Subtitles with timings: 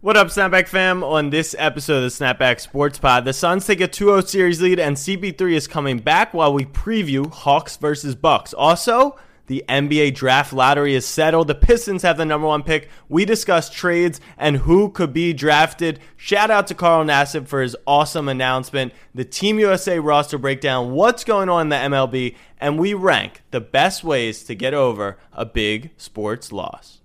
[0.00, 1.02] What up, Snapback fam?
[1.02, 4.78] On this episode of the Snapback Sports Pod, the Suns take a 2-0 series lead,
[4.78, 8.54] and CP3 is coming back while we preview Hawks versus Bucks.
[8.54, 11.48] Also, the NBA draft lottery is settled.
[11.48, 12.88] The Pistons have the number one pick.
[13.08, 15.98] We discuss trades and who could be drafted.
[16.16, 18.92] Shout out to Carl Nassib for his awesome announcement.
[19.16, 23.60] The Team USA roster breakdown, what's going on in the MLB, and we rank the
[23.60, 26.97] best ways to get over a big sports loss.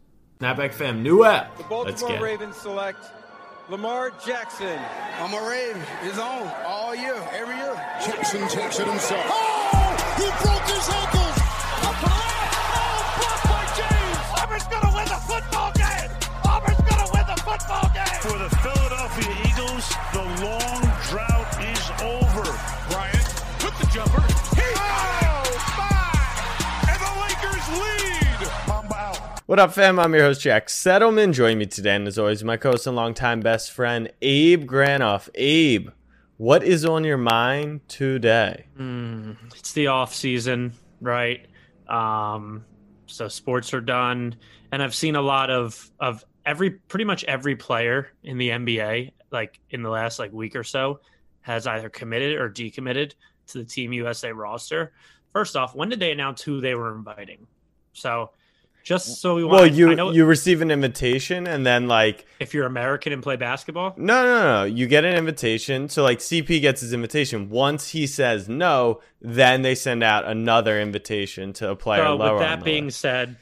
[0.43, 1.55] Snapback fam, new app.
[1.55, 1.69] The Let's
[2.01, 2.21] Baltimore get it.
[2.21, 2.99] Ravens select
[3.69, 4.77] Lamar Jackson.
[5.21, 5.81] I'm a Raven.
[6.03, 7.73] It's on all year, every year.
[8.03, 9.23] Jackson takes it himself.
[9.23, 11.37] Oh, he broke his ankles.
[11.87, 12.11] Up to.
[12.11, 14.19] Oh, blocked by James.
[14.43, 16.11] Auburn's going to win the football game.
[16.43, 18.19] Auburn's going to win the football game.
[18.19, 22.43] For the Philadelphia Eagles, the long drought is over.
[22.91, 23.27] Bryant
[23.63, 24.52] with the jumper.
[29.45, 29.99] What up, fam?
[29.99, 31.33] I'm your host, Jack Settleman.
[31.33, 35.27] Join me today, and as always, my co-host and longtime best friend, Abe Granoff.
[35.35, 35.89] Abe,
[36.37, 38.67] what is on your mind today?
[39.53, 41.45] it's the off season, right?
[41.89, 42.63] Um,
[43.05, 44.37] so sports are done,
[44.71, 49.11] and I've seen a lot of of every pretty much every player in the NBA,
[49.29, 51.01] like in the last like week or so,
[51.41, 53.11] has either committed or decommitted
[53.47, 54.93] to the Team USA roster.
[55.33, 57.45] First off, when did they announce who they were inviting?
[57.91, 58.31] So,
[58.83, 62.25] just so we want, Well, I you know you receive an invitation, and then like
[62.39, 65.89] if you're American and play basketball, no, no, no, you get an invitation.
[65.89, 67.49] So like CP gets his invitation.
[67.49, 72.33] Once he says no, then they send out another invitation to a player So, lower.
[72.33, 72.99] with that being list.
[72.99, 73.37] said,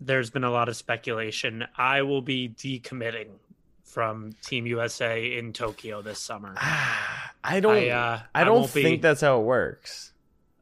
[0.00, 1.66] there's been a lot of speculation.
[1.76, 3.28] I will be decommitting
[3.84, 6.54] from Team USA in Tokyo this summer.
[7.44, 10.12] I don't, I, uh, I I don't be- think that's how it works.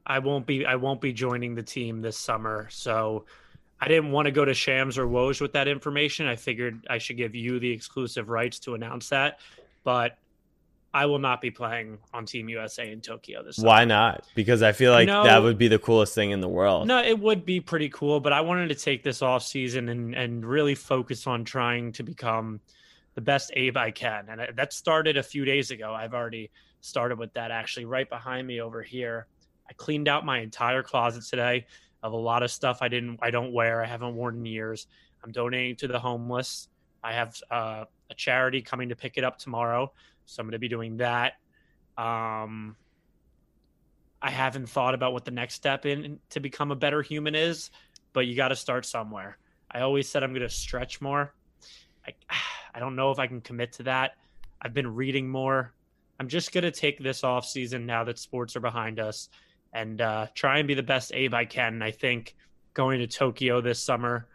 [0.07, 2.69] I won't be I won't be joining the team this summer.
[2.71, 3.25] So
[3.81, 6.27] I didn't want to go to Shams or Woj with that information.
[6.27, 9.41] I figured I should give you the exclusive rights to announce that.
[9.85, 10.17] But
[10.95, 13.69] I will not be playing on Team USA in Tokyo this summer.
[13.69, 14.25] Why not?
[14.35, 15.25] Because I feel like No.
[15.25, 16.87] that would be the coolest thing in the world.
[16.89, 20.15] No, it would be pretty cool, but I wanted to take this off season and
[20.15, 22.61] and really focus on trying to become
[23.15, 24.27] the best Abe I can.
[24.31, 25.93] And that started a few days ago.
[25.93, 26.51] I've already
[26.81, 29.27] started with that actually right behind me over here.
[29.69, 31.67] I cleaned out my entire closet today
[32.03, 34.87] of a lot of stuff I didn't I don't wear, I haven't worn in years.
[35.25, 36.69] I'm donating to the homeless.
[37.03, 39.93] I have uh, a charity coming to pick it up tomorrow,
[40.25, 41.35] so I'm going to be doing that.
[41.97, 42.77] Um,
[44.21, 47.71] I haven't thought about what the next step in to become a better human is,
[48.13, 49.39] but you got to start somewhere.
[49.71, 51.35] I always said I'm going to stretch more.
[52.07, 52.15] I,
[52.75, 54.17] I don't know if I can commit to that.
[54.61, 55.73] I've been reading more.
[56.19, 59.29] I'm just going to take this off season now that sports are behind us
[59.77, 61.83] and uh, try and be the best Abe I can.
[61.83, 62.35] I think
[62.75, 64.27] going to Tokyo this summer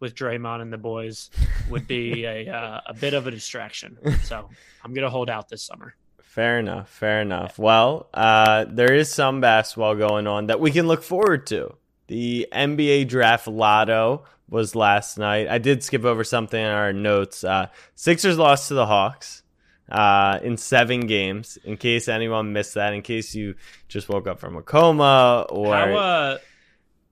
[0.00, 1.30] with Draymond and the boys
[1.70, 3.96] would be a, uh, a bit of a distraction.
[4.24, 4.48] So
[4.84, 5.94] I'm going to hold out this summer.
[6.22, 6.88] Fair enough.
[6.90, 7.58] Fair enough.
[7.58, 11.74] Well, uh, there is some basketball going on that we can look forward to.
[12.08, 15.48] The NBA draft lotto was last night.
[15.48, 17.44] I did skip over something in our notes.
[17.44, 19.42] Uh, Sixers lost to the Hawks
[19.90, 21.58] uh, in seven games.
[21.64, 23.54] In case anyone missed that, in case you
[23.88, 26.38] just woke up from a coma or How, uh,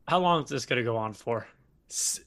[0.06, 1.46] how long is this going to go on for?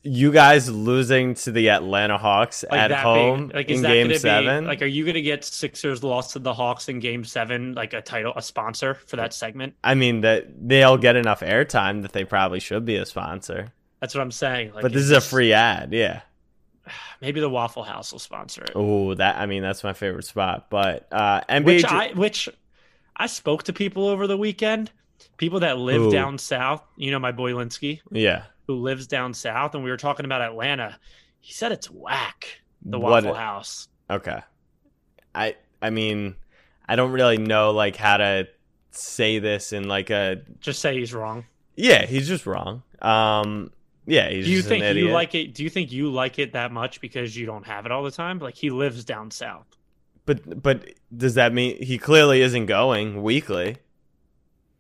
[0.03, 3.55] you guys losing to the Atlanta Hawks like at home big?
[3.55, 4.63] Like, is in that Game gonna Seven.
[4.63, 7.73] Be, like, are you going to get Sixers lost to the Hawks in Game Seven,
[7.73, 9.75] like a title, a sponsor for that segment?
[9.83, 13.73] I mean that they'll get enough airtime that they probably should be a sponsor.
[13.99, 14.73] That's what I'm saying.
[14.73, 16.21] Like, but this is is a free ad, yeah.
[17.21, 18.71] Maybe the Waffle House will sponsor it.
[18.75, 20.69] Oh, that I mean that's my favorite spot.
[20.69, 22.49] But uh NBA which I which
[23.15, 24.91] I spoke to people over the weekend,
[25.37, 26.11] people that live Ooh.
[26.11, 26.81] down south.
[26.97, 28.43] You know, my boy Linsky, yeah.
[28.67, 30.97] who lives down south, and we were talking about Atlanta.
[31.41, 32.47] He said it's whack.
[32.83, 33.87] The What- Waffle House.
[34.09, 34.39] Okay.
[35.35, 36.35] I I mean
[36.87, 38.47] I don't really know like how to
[38.91, 41.45] say this in like a Just say he's wrong.
[41.75, 42.83] yeah, he's just wrong.
[43.01, 43.71] Um
[44.09, 45.53] yeah, he's Do you just think you like it?
[45.53, 48.11] Do you think you like it that much because you don't have it all the
[48.11, 48.39] time?
[48.39, 49.67] Like he lives down south.
[50.25, 53.77] But but does that mean he clearly isn't going weekly?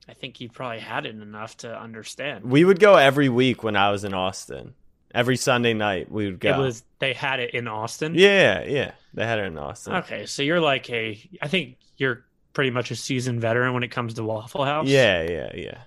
[0.07, 2.45] I think he probably had it enough to understand.
[2.45, 4.73] We would go every week when I was in Austin.
[5.13, 6.53] Every Sunday night we would go.
[6.53, 8.13] It was they had it in Austin.
[8.15, 8.91] Yeah, yeah.
[9.13, 9.93] They had it in Austin.
[9.97, 11.19] Okay, so you're like a.
[11.41, 14.87] I think you're pretty much a seasoned veteran when it comes to Waffle House.
[14.87, 15.77] Yeah, yeah, yeah.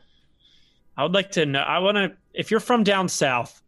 [0.97, 1.61] I would like to know.
[1.61, 2.13] I want to.
[2.35, 3.63] If you're from down south,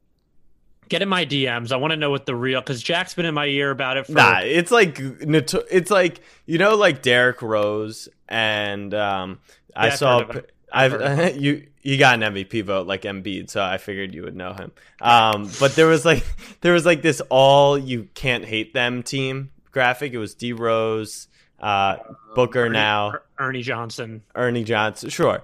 [0.89, 1.73] get in my DMs.
[1.73, 2.61] I want to know what the real.
[2.61, 4.13] Because Jack's been in my ear about it for.
[4.13, 9.41] Nah, it's like it's like you know like Derrick Rose and um
[9.75, 10.45] I Yeah, I've saw heard of him.
[10.73, 14.53] I've you you got an MVP vote like Embiid, so I figured you would know
[14.55, 14.73] him.
[15.01, 16.25] Um, but there was like
[16.61, 21.29] there was like this all you can't hate them team graphic, it was D Rose,
[21.61, 21.97] uh,
[22.35, 24.23] Booker Ernie- now, Er- Ernie Johnson.
[24.35, 25.11] Ernie Johnson.
[25.11, 25.43] Sure.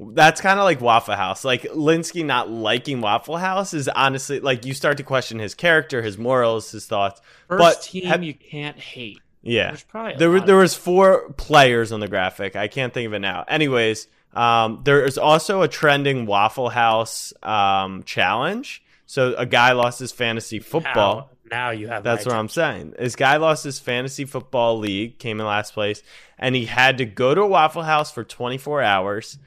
[0.00, 1.44] That's kind of like Waffle House.
[1.44, 6.02] Like Linsky not liking Waffle House is honestly like you start to question his character,
[6.02, 7.20] his morals, his thoughts.
[7.48, 9.20] First but team have- you can't hate.
[9.42, 12.54] yeah, There's probably a there were there was four players on the graphic.
[12.54, 13.44] I can't think of it now.
[13.48, 18.84] Anyways, um, there is also a trending Waffle House um, challenge.
[19.06, 21.30] So a guy lost his fantasy football.
[21.50, 22.04] Now, now you have.
[22.04, 22.94] That's what I'm saying.
[22.98, 26.02] This guy lost his fantasy football league, came in last place,
[26.38, 29.38] and he had to go to a Waffle House for 24 hours.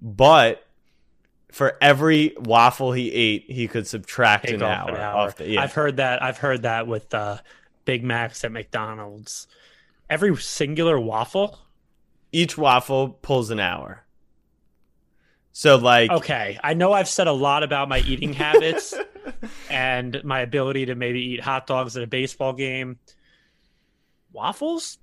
[0.00, 0.64] But
[1.50, 5.16] for every waffle he ate, he could subtract take an, off hour an hour.
[5.16, 5.48] off the.
[5.48, 5.62] Yeah.
[5.62, 6.22] I've heard that.
[6.22, 7.38] I've heard that with uh,
[7.84, 9.46] Big Macs at McDonald's.
[10.10, 11.58] Every singular waffle.
[12.32, 14.04] Each waffle pulls an hour.
[15.52, 18.94] So like, Okay, I know I've said a lot about my eating habits
[19.68, 22.98] and my ability to maybe eat hot dogs at a baseball game.
[24.32, 24.98] Waffles?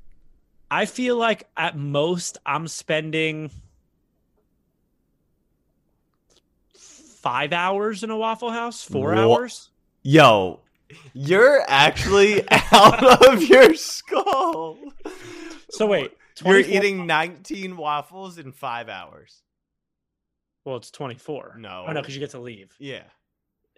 [0.72, 3.52] I feel like at most I'm spending
[7.26, 9.72] five hours in a Waffle House, four Wha- hours.
[10.04, 10.60] yo,
[11.14, 14.78] you're actually out of your skull.
[15.72, 16.12] So wait,
[16.44, 19.42] You're 24 eating 19 waffles in five hours.
[20.66, 21.56] Well, it's 24.
[21.60, 21.86] No.
[21.88, 22.76] Oh, no, because you get to leave.
[22.80, 23.04] Yeah.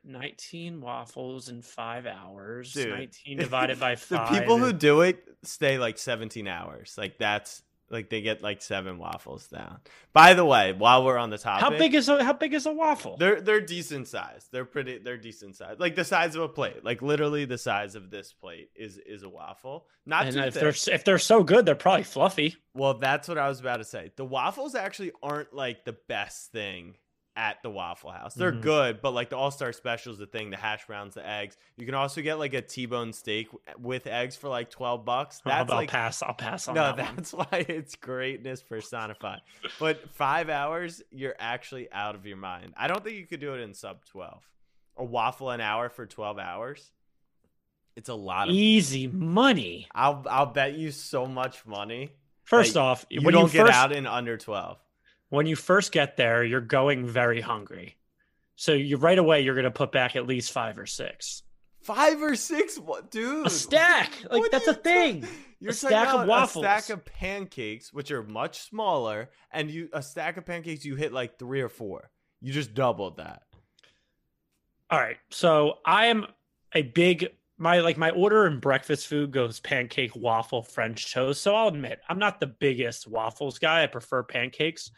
[0.03, 2.73] 19 waffles in five hours.
[2.73, 2.89] Dude.
[2.89, 4.29] 19 divided by five.
[4.33, 6.95] the people who do it stay like 17 hours.
[6.97, 9.79] Like that's like they get like seven waffles down.
[10.13, 12.65] By the way, while we're on the topic, how big is a how big is
[12.65, 13.17] a waffle?
[13.17, 14.47] they're they're decent size.
[14.51, 14.97] They're pretty.
[14.97, 15.77] They're decent size.
[15.79, 16.83] Like the size of a plate.
[16.83, 19.87] Like literally the size of this plate is is a waffle.
[20.05, 20.61] Not and if thick.
[20.61, 22.55] they're if they're so good, they're probably fluffy.
[22.73, 24.11] Well, that's what I was about to say.
[24.15, 26.95] The waffles actually aren't like the best thing
[27.37, 28.33] at the Waffle House.
[28.33, 28.61] They're Mhm.
[28.61, 30.49] good, but like the All Star Special is the thing.
[30.49, 31.55] The hash browns, the eggs.
[31.77, 33.47] You can also get like a T-bone steak
[33.77, 35.39] with eggs for like twelve bucks.
[35.45, 36.21] That's I'll like pass.
[36.23, 37.15] I'll pass on no, that one.
[37.15, 39.41] that's why it's greatness personified.
[39.79, 42.73] But five hours, you're actually out of your mind.
[42.75, 44.43] I don't think you could do it in sub twelve.
[44.97, 46.91] A waffle an hour for twelve hours.
[47.95, 48.55] It's a lot of.
[48.55, 49.87] Easy money.
[49.93, 52.11] I'll I'll bet you so much money.
[52.43, 54.79] First off, You when don't you get first, out in under twelve.
[55.29, 57.97] When you first get there, you're going very hungry.
[58.55, 61.43] So you right away you're gonna put back at least five or six.
[61.81, 63.47] Five or six, what, dude?
[63.47, 65.21] A stack, like What that's a thing.
[65.23, 65.27] ta-
[65.59, 66.65] You're A stack of waffles.
[66.65, 70.95] A stack of pancakes, which are much smaller, and you a stack of pancakes you
[70.95, 72.09] hit like three or four.
[72.41, 73.43] You just doubled that.
[74.89, 75.17] All right.
[75.29, 76.25] So I am
[76.73, 81.41] a big my like my order in breakfast food goes pancake, waffle, French toast.
[81.41, 83.83] So I'll admit I'm not the biggest waffles guy.
[83.83, 84.91] I prefer pancakes.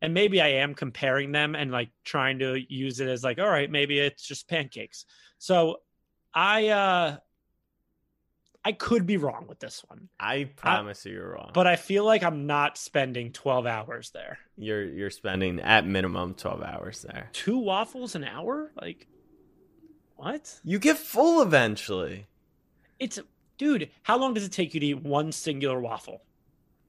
[0.00, 3.48] And maybe I am comparing them and like trying to use it as like, all
[3.48, 5.04] right, maybe it's just pancakes.
[5.38, 5.80] So
[6.32, 7.16] I uh
[8.64, 11.52] I could be wrong with this one, I promise you, you're wrong.
[11.54, 14.38] but I feel like I'm not spending 12 hours there.
[14.56, 17.30] you're you're spending at minimum twelve hours there.
[17.32, 18.70] Two waffles an hour?
[18.80, 19.06] Like
[20.16, 20.60] what?
[20.64, 22.26] You get full eventually.
[22.98, 23.18] It's
[23.56, 26.22] dude, how long does it take you to eat one singular waffle?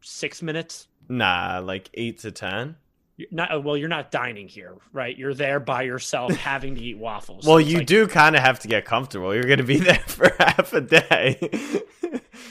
[0.01, 0.87] Six minutes?
[1.07, 2.75] Nah, like eight to ten.
[3.19, 5.17] You're not oh, well, you're not dining here, right?
[5.17, 7.45] You're there by yourself having to eat waffles.
[7.45, 9.35] Well, So you like- do kind of have to get comfortable.
[9.35, 11.37] You're going to be there for half a day.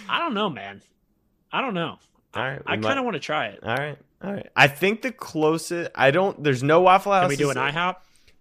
[0.09, 0.82] I don't know, man.
[1.50, 1.97] I don't know.
[2.35, 3.61] All right, I we kind of want to try it.
[3.62, 4.47] All right, all right.
[4.54, 5.90] I think the closest.
[5.95, 6.45] I don't.
[6.45, 7.23] There's no Waffle House.
[7.23, 7.97] Can we do an IHOP?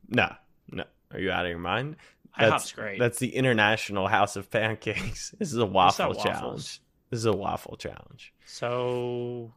[0.10, 0.36] No,
[0.70, 0.84] no.
[1.14, 1.96] Are you out of your mind?
[2.38, 3.00] IHOP's great.
[3.00, 5.34] That's the International House of Pancakes.
[5.40, 6.82] This is a waffle challenge.
[7.10, 8.34] This is a waffle challenge.
[8.46, 9.54] So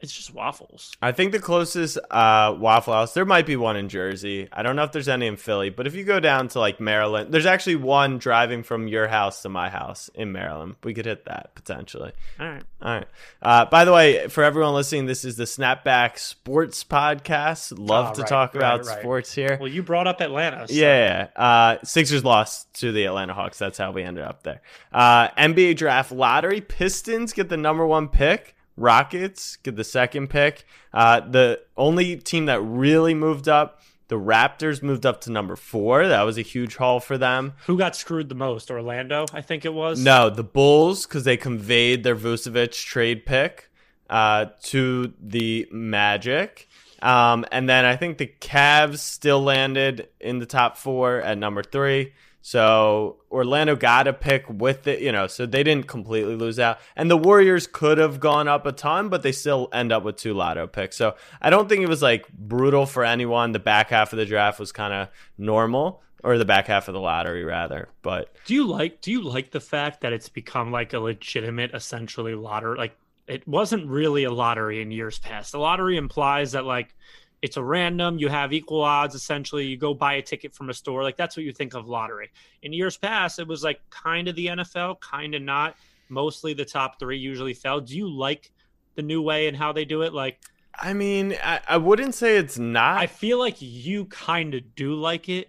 [0.00, 0.92] it's just waffles.
[1.00, 4.46] I think the closest uh, Waffle House, there might be one in Jersey.
[4.52, 6.80] I don't know if there's any in Philly, but if you go down to like
[6.80, 10.76] Maryland, there's actually one driving from your house to my house in Maryland.
[10.84, 12.12] We could hit that potentially.
[12.38, 12.62] All right.
[12.82, 13.06] All right.
[13.40, 17.72] Uh, by the way, for everyone listening, this is the Snapback Sports Podcast.
[17.76, 18.98] Love Oh, to right, talk right, about right.
[19.00, 19.56] sports here.
[19.58, 20.68] Well, you brought up Atlanta.
[20.68, 21.42] so- Yeah, yeah.
[21.42, 23.58] Uh, Sixers lost to the Atlanta Hawks.
[23.58, 24.60] That's how we ended up there.
[24.92, 26.60] Uh, NBA draft lottery.
[26.60, 28.54] Pistons get the number one pick.
[28.76, 30.64] Rockets get the second pick.
[30.92, 36.06] Uh, the only team that really moved up, the Raptors moved up to number four.
[36.06, 37.54] That was a huge haul for them.
[37.66, 38.70] Who got screwed the most?
[38.70, 40.02] Orlando, I think it was.
[40.02, 43.70] No, the Bulls because they conveyed their Vucevic trade pick
[44.08, 46.68] uh, to the Magic.
[47.02, 51.62] Um, and then I think the Cavs still landed in the top four at number
[51.62, 52.12] three.
[52.46, 56.78] So Orlando got a pick with it, you know, so they didn't completely lose out.
[56.94, 60.14] And the Warriors could have gone up a ton, but they still end up with
[60.14, 60.96] two lotto picks.
[60.96, 63.50] So I don't think it was like brutal for anyone.
[63.50, 66.04] The back half of the draft was kind of normal.
[66.22, 67.88] or the back half of the lottery rather.
[68.02, 71.74] But Do you like do you like the fact that it's become like a legitimate
[71.74, 75.50] essentially lottery like it wasn't really a lottery in years past.
[75.50, 76.94] The lottery implies that like
[77.42, 80.74] it's a random, you have equal odds essentially, you go buy a ticket from a
[80.74, 81.02] store.
[81.02, 82.30] Like that's what you think of lottery.
[82.62, 85.76] In years past, it was like kind of the NFL, kind of not.
[86.08, 87.80] Mostly the top 3 usually fell.
[87.80, 88.52] Do you like
[88.94, 90.12] the new way and how they do it?
[90.14, 90.38] Like
[90.78, 92.98] I mean, I, I wouldn't say it's not.
[92.98, 95.48] I feel like you kind of do like it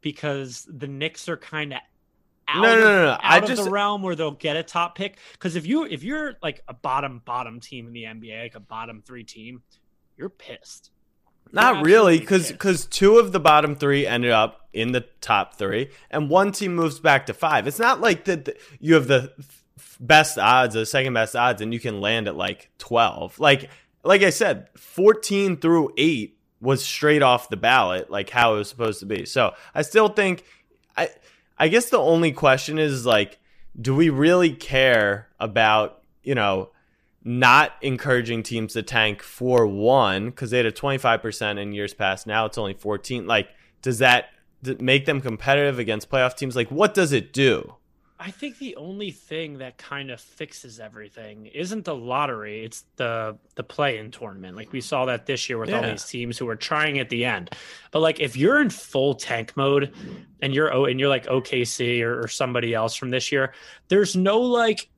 [0.00, 1.80] because the Knicks are kind of
[2.48, 3.10] out, No, no, no, no.
[3.10, 5.18] out I of just- the realm where they'll get a top pick.
[5.32, 8.60] Because if you if you're like a bottom bottom team in the NBA, like a
[8.60, 9.62] bottom three team,
[10.16, 10.90] you're pissed.
[11.52, 15.90] Not really, because because two of the bottom three ended up in the top three,
[16.10, 17.66] and one team moves back to five.
[17.66, 19.32] It's not like that you have the
[20.00, 23.38] best odds, the second best odds, and you can land at like twelve.
[23.38, 23.68] Like
[24.02, 28.68] like I said, fourteen through eight was straight off the ballot, like how it was
[28.68, 29.26] supposed to be.
[29.26, 30.44] So I still think,
[30.96, 31.10] I
[31.58, 33.38] I guess the only question is like,
[33.78, 36.70] do we really care about you know?
[37.24, 42.26] Not encouraging teams to tank for one because they had a 25% in years past.
[42.26, 43.26] Now it's only 14.
[43.26, 43.48] Like,
[43.80, 44.30] does that
[44.80, 46.56] make them competitive against playoff teams?
[46.56, 47.76] Like, what does it do?
[48.24, 53.36] I think the only thing that kind of fixes everything isn't the lottery; it's the
[53.56, 54.56] the play-in tournament.
[54.56, 57.24] Like we saw that this year with all these teams who are trying at the
[57.24, 57.50] end.
[57.90, 59.92] But like if you're in full tank mode
[60.40, 63.54] and you're oh, and you're like OKC or, or somebody else from this year,
[63.88, 64.88] there's no like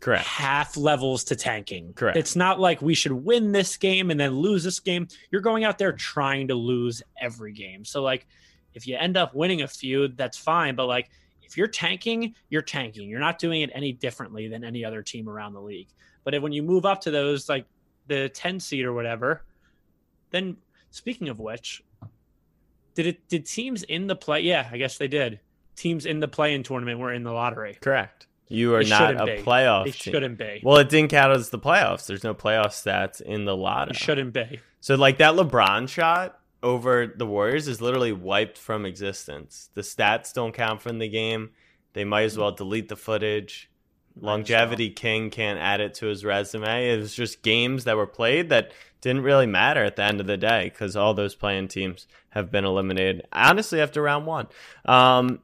[0.00, 0.24] Correct.
[0.24, 1.92] half levels to tanking.
[1.94, 2.16] Correct.
[2.16, 5.08] It's not like we should win this game and then lose this game.
[5.30, 7.84] You're going out there trying to lose every game.
[7.84, 8.26] So like
[8.74, 10.76] if you end up winning a few, that's fine.
[10.76, 11.10] But like
[11.42, 13.08] if you're tanking, you're tanking.
[13.08, 15.88] You're not doing it any differently than any other team around the league.
[16.22, 17.66] But if, when you move up to those like
[18.06, 19.44] the 10 seed or whatever,
[20.30, 20.58] then
[20.90, 21.82] speaking of which,
[22.94, 24.40] did it did teams in the play?
[24.40, 25.40] Yeah, I guess they did.
[25.76, 27.78] Teams in the play-in tournament were in the lottery.
[27.80, 28.26] Correct.
[28.48, 29.42] You are not a be.
[29.42, 30.12] playoff They team.
[30.12, 30.60] shouldn't be.
[30.62, 32.06] Well, it didn't count as the playoffs.
[32.06, 33.90] There's no playoff stats in the lotto.
[33.90, 34.60] It shouldn't be.
[34.80, 39.70] So, like that LeBron shot over the Warriors is literally wiped from existence.
[39.74, 41.50] The stats don't count from the game.
[41.92, 43.70] They might as well delete the footage.
[44.20, 46.92] Longevity King can't add it to his resume.
[46.92, 50.26] It was just games that were played that didn't really matter at the end of
[50.26, 53.24] the day because all those playing teams have been eliminated.
[53.32, 54.48] Honestly, after round one.
[54.84, 55.40] Um,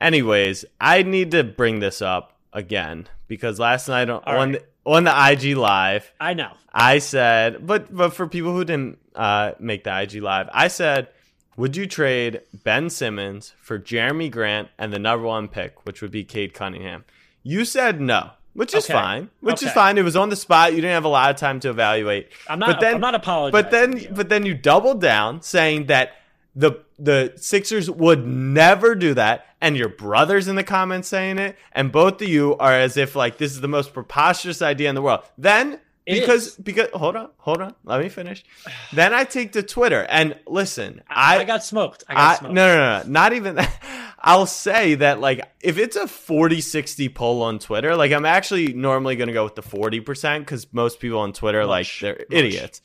[0.00, 4.62] anyways, I need to bring this up again because last night on, on, right.
[4.84, 6.52] the, on the IG live, I know.
[6.72, 11.08] I said, but but for people who didn't uh, make the IG live, I said,
[11.56, 16.10] would you trade Ben Simmons for Jerami Grant and the number one pick, which would
[16.10, 17.04] be Cade Cunningham?
[17.42, 18.92] You said no, which is Okay.
[18.92, 19.30] fine.
[19.40, 19.98] Which is fine.
[19.98, 20.70] It was on the spot.
[20.72, 22.28] You didn't have a lot of time to evaluate.
[22.48, 22.68] I'm not.
[22.68, 23.52] But then- I'm not apologizing.
[23.52, 26.12] But then, but then you doubled down, saying that
[26.54, 31.56] the the Sixers would never do that, and your brother's in the comments saying it,
[31.72, 34.94] and both of you are as if like this is the most preposterous idea in
[34.94, 35.20] the world.
[35.38, 36.54] Then It because is.
[36.56, 38.44] because hold on, hold on, let me finish.
[38.92, 41.02] then I take to Twitter and listen.
[41.08, 42.04] I, I got smoked.
[42.08, 42.54] I got I, smoked.
[42.54, 43.82] no, no, no, not even that.
[44.22, 48.74] I'll say that, like, if it's a 40 60 poll on Twitter, like, I'm actually
[48.74, 52.38] normally going to go with the 40% because most people on Twitter, like, they're mush.
[52.38, 52.82] idiots.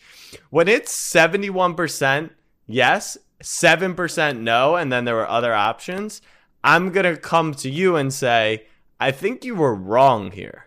[0.49, 2.29] When it's 71%
[2.67, 6.21] yes, 7% no, and then there were other options,
[6.63, 8.65] I'm going to come to you and say,
[8.99, 10.65] I think you were wrong here.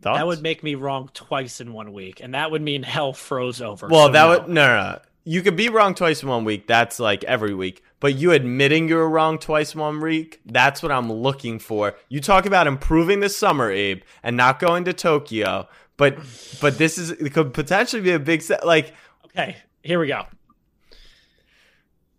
[0.00, 0.18] Thoughts?
[0.18, 3.60] That would make me wrong twice in one week, and that would mean hell froze
[3.60, 3.88] over.
[3.88, 4.28] Well, So that no.
[4.30, 4.98] would no, no, no.
[5.24, 6.66] You could be wrong twice in one week.
[6.66, 7.82] That's like every week.
[7.98, 11.94] But you admitting you were wrong twice in one week, that's what I'm looking for.
[12.08, 15.68] You talk about improving this summer, Abe, and not going to Tokyo.
[15.98, 16.16] But
[16.62, 18.64] but this is it could potentially be a big set.
[18.64, 18.94] Like
[19.26, 20.24] Okay, here we go.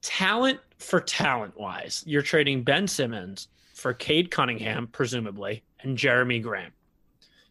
[0.01, 6.73] Talent for talent wise, you're trading Ben Simmons for Cade Cunningham, presumably, and Jerami Grant.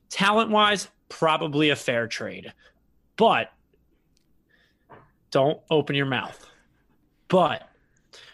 [0.08, 2.52] Talent wise, probably a fair trade,
[3.16, 3.52] but
[5.30, 6.46] don't open your mouth.
[7.28, 7.68] But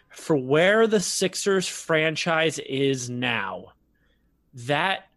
[0.09, 3.73] for where the Sixers franchise is now,
[4.55, 5.09] that,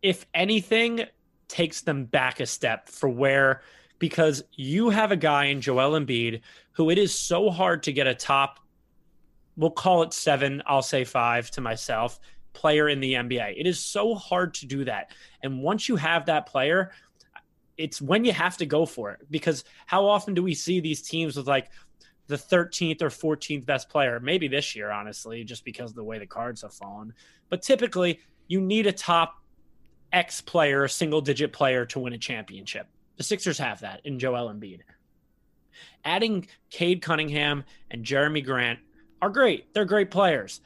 [0.00, 1.04] if anything,
[1.48, 3.60] takes them back a step for where
[3.98, 6.40] because you have a guy in Joel Embiid
[6.72, 8.58] who it is so hard to get a top,
[9.56, 12.18] we'll call it seven, I'll say five to myself,
[12.52, 13.54] player in the NBA.
[13.58, 15.12] It is so hard to do that.
[15.42, 16.92] And once you have that player,
[17.76, 21.02] it's when you have to go for it because how often do we see these
[21.02, 21.70] teams with like
[22.26, 24.20] the 13th or 14th best player?
[24.20, 27.12] Maybe this year, honestly, just because of the way the cards have fallen.
[27.48, 29.42] But typically, you need a top
[30.12, 32.86] X player, a single digit player to win a championship.
[33.16, 34.80] The Sixers have that in Joel Embiid.
[36.04, 38.78] Adding Cade Cunningham and Jerami Grant
[39.20, 39.72] are great.
[39.74, 40.60] They're great players.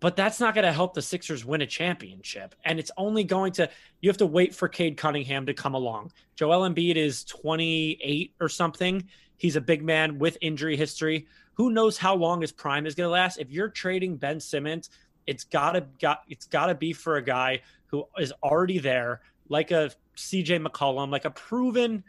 [0.00, 2.54] But that's not going to help the Sixers win a championship.
[2.64, 3.68] And it's only going to,
[4.00, 6.12] you have to wait for Cade Cunningham to come along.
[6.36, 9.02] Joel Embiid is 28 or something.
[9.36, 11.26] He's a big man with injury history.
[11.54, 13.38] Who knows how long his prime is going to last?
[13.38, 14.90] If you're trading Ben Simmons,
[15.28, 19.90] it's gotta got it's gotta be for a guy who is already there, like a
[20.16, 22.02] CJ McCollum, like a proven,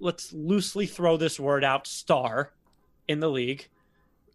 [0.00, 2.52] let's loosely throw this word out, star
[3.08, 3.68] in the league.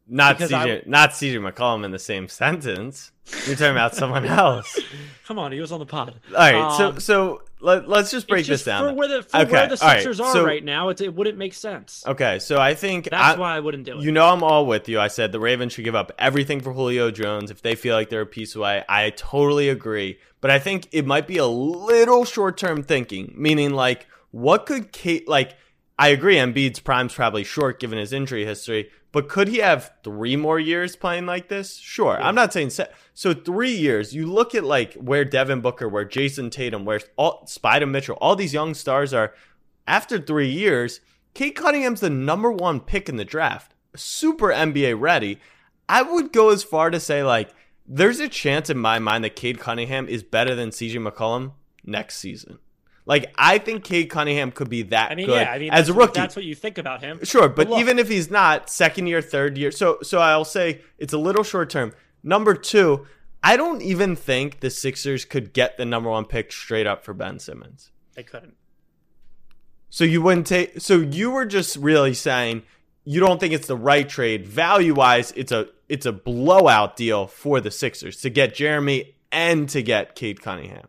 [0.07, 3.11] Not CJ, not CJ McCollum in the same sentence.
[3.45, 4.77] You're talking about someone else.
[5.25, 6.19] Come on, he was on the pod.
[6.31, 8.83] All right, so Um, so let, let's just break it's this down.
[8.89, 10.99] For where the, for Okay, where the all right, Sixers are so- right now, it,
[10.99, 12.03] it wouldn't make sense.
[12.05, 14.03] Okay, so I think That's I- why I wouldn't do it.
[14.03, 14.99] You know, I'm all with you.
[14.99, 18.09] I said the Ravens should give up everything for Julio Jones if they feel like
[18.09, 18.83] they're a piece away.
[18.89, 23.71] I totally agree, but I think it might be a little short term thinking, meaning
[23.71, 25.55] like, what could Cade like?
[25.99, 30.35] I agree, Embiid's prime's probably short given his injury history, but could he have three
[30.35, 31.77] more years playing like this?
[31.77, 32.19] Sure.
[32.19, 33.33] I'm not saying se- so.
[33.33, 34.15] Three years.
[34.15, 38.35] You look at like where Devin Booker, where Jayson Tatum, where all Spida Mitchell, all
[38.35, 39.33] these young stars are.
[39.87, 41.01] After three years,
[41.33, 45.39] Cade Cunningham's the number one pick in the draft, super NBA ready.
[45.89, 47.49] I would go as far to say like
[47.85, 51.51] there's a chance in my mind that Cade Cunningham is better than CJ McCollum
[51.83, 52.59] next season.
[53.05, 55.89] Like I think Cade Cunningham could be that I mean, good yeah, I mean, as
[55.89, 56.19] a rookie.
[56.19, 57.19] That's what you think about him.
[57.23, 60.81] Sure, but look- even if he's not second year, third year, so so I'll say
[60.97, 61.93] it's a little short term.
[62.23, 63.07] Number two,
[63.43, 67.13] I don't even think the Sixers could get the number one pick straight up for
[67.13, 67.91] Ben Simmons.
[68.15, 68.55] They couldn't.
[69.89, 70.79] So you wouldn't take.
[70.79, 72.63] So you were just really saying
[73.03, 75.33] you don't think it's the right trade value wise.
[75.35, 80.15] It's a it's a blowout deal for the Sixers to get Jerami and to get
[80.15, 80.87] Cade Cunningham.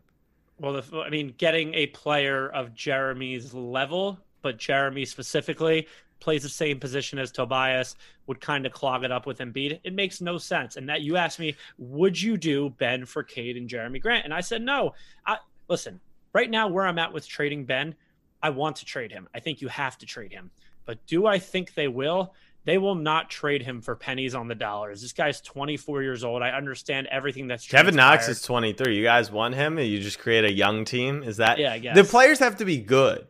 [0.62, 5.88] Well, if, I mean, getting a player of Jerami's level, but Jerami specifically
[6.20, 7.96] plays the same position as Tobias,
[8.28, 9.80] would kind of clog it up with Embiid.
[9.82, 10.76] It makes no sense.
[10.76, 14.24] And that you asked me, would you do Ben for Cade and Jerami Grant?
[14.24, 14.94] And I said no.
[15.26, 16.00] I listen.
[16.32, 17.96] Right now, where I'm at with trading Ben,
[18.40, 19.28] I want to trade him.
[19.34, 20.52] I think you have to trade him.
[20.84, 22.34] But do I think they will?
[22.64, 25.02] They will not trade him for pennies on the dollars.
[25.02, 26.42] This guy's 24 years old.
[26.42, 28.96] I understand everything that's Kevin Knox is 23.
[28.96, 29.78] You guys want him?
[29.78, 31.22] And you just create a young team?
[31.24, 31.58] Is that?
[31.58, 33.26] Yeah, I The players have to be good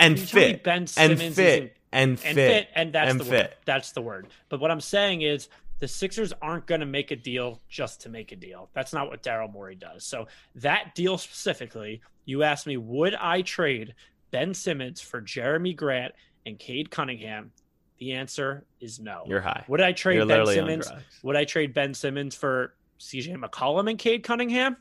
[0.00, 3.20] and You tell me fit Ben and fit and and fit fit, and that's and
[3.20, 3.32] the fit.
[3.32, 3.56] word.
[3.64, 4.28] That's the word.
[4.48, 5.48] But what I'm saying is
[5.78, 8.70] the Sixers aren't going to make a deal just to make a deal.
[8.72, 10.04] That's not what Daryl Morey does.
[10.04, 10.26] So
[10.56, 13.94] that deal specifically, you asked me, would I trade
[14.30, 16.14] Ben Simmons for Jerami Grant
[16.46, 17.52] and Cade Cunningham?
[18.00, 19.24] The answer is no.
[19.26, 19.64] You're high.
[19.68, 20.90] Would I trade You're Ben Simmons?
[21.22, 24.78] Would I trade Ben Simmons for CJ McCollum and Cade Cunningham?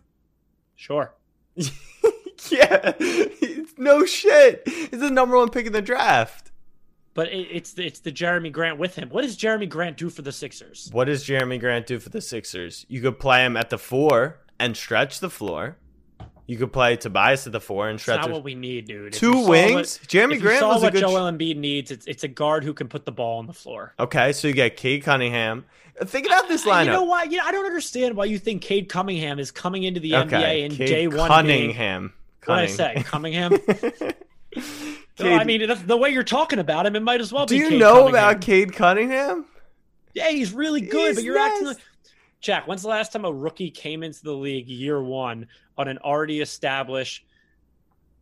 [0.78, 1.14] Sure.
[2.50, 2.94] yeah,
[3.78, 4.64] no shit.
[4.66, 6.52] He's the number one pick in the draft.
[7.14, 9.10] But it, it's the, it's the Jerami Grant with him.
[9.10, 10.90] What does Jerami Grant do for the Sixers?
[10.94, 12.86] What does Jerami Grant do for the Sixers?
[12.88, 15.76] You could play him at the four and stretch the floor.
[16.50, 18.22] You could play Tobias at the four and It's stretch.
[18.22, 19.14] not what we need, dude.
[19.14, 20.00] If Two wings?
[20.00, 21.92] what- Jerami if Grant you saw was a what good- Joel Embiid needs.
[21.92, 23.94] It's it's a guard who can put the ball on the floor.
[24.00, 25.66] okay, so you get Cade Cunningham.
[26.04, 26.86] Think about this lineup.
[26.86, 27.24] You know why?
[27.26, 30.38] You know, I don't understand why you think Cade Cunningham is coming into the okay,
[30.38, 31.28] NBA in Cade day one.
[31.28, 32.14] Cunningham.
[32.46, 33.52] What I say, Cunningham.
[35.20, 37.60] No, I mean, the way you're talking about him, it might as well do be.
[37.60, 38.14] Do you Cade know Cunningham.
[38.30, 39.46] about Cade Cunningham?
[40.14, 41.78] Yeah, he's really good, He's but you're acting like
[42.42, 42.68] Jack.
[42.68, 45.48] When's the last time a rookie came into the league year one
[45.78, 47.26] on an already established?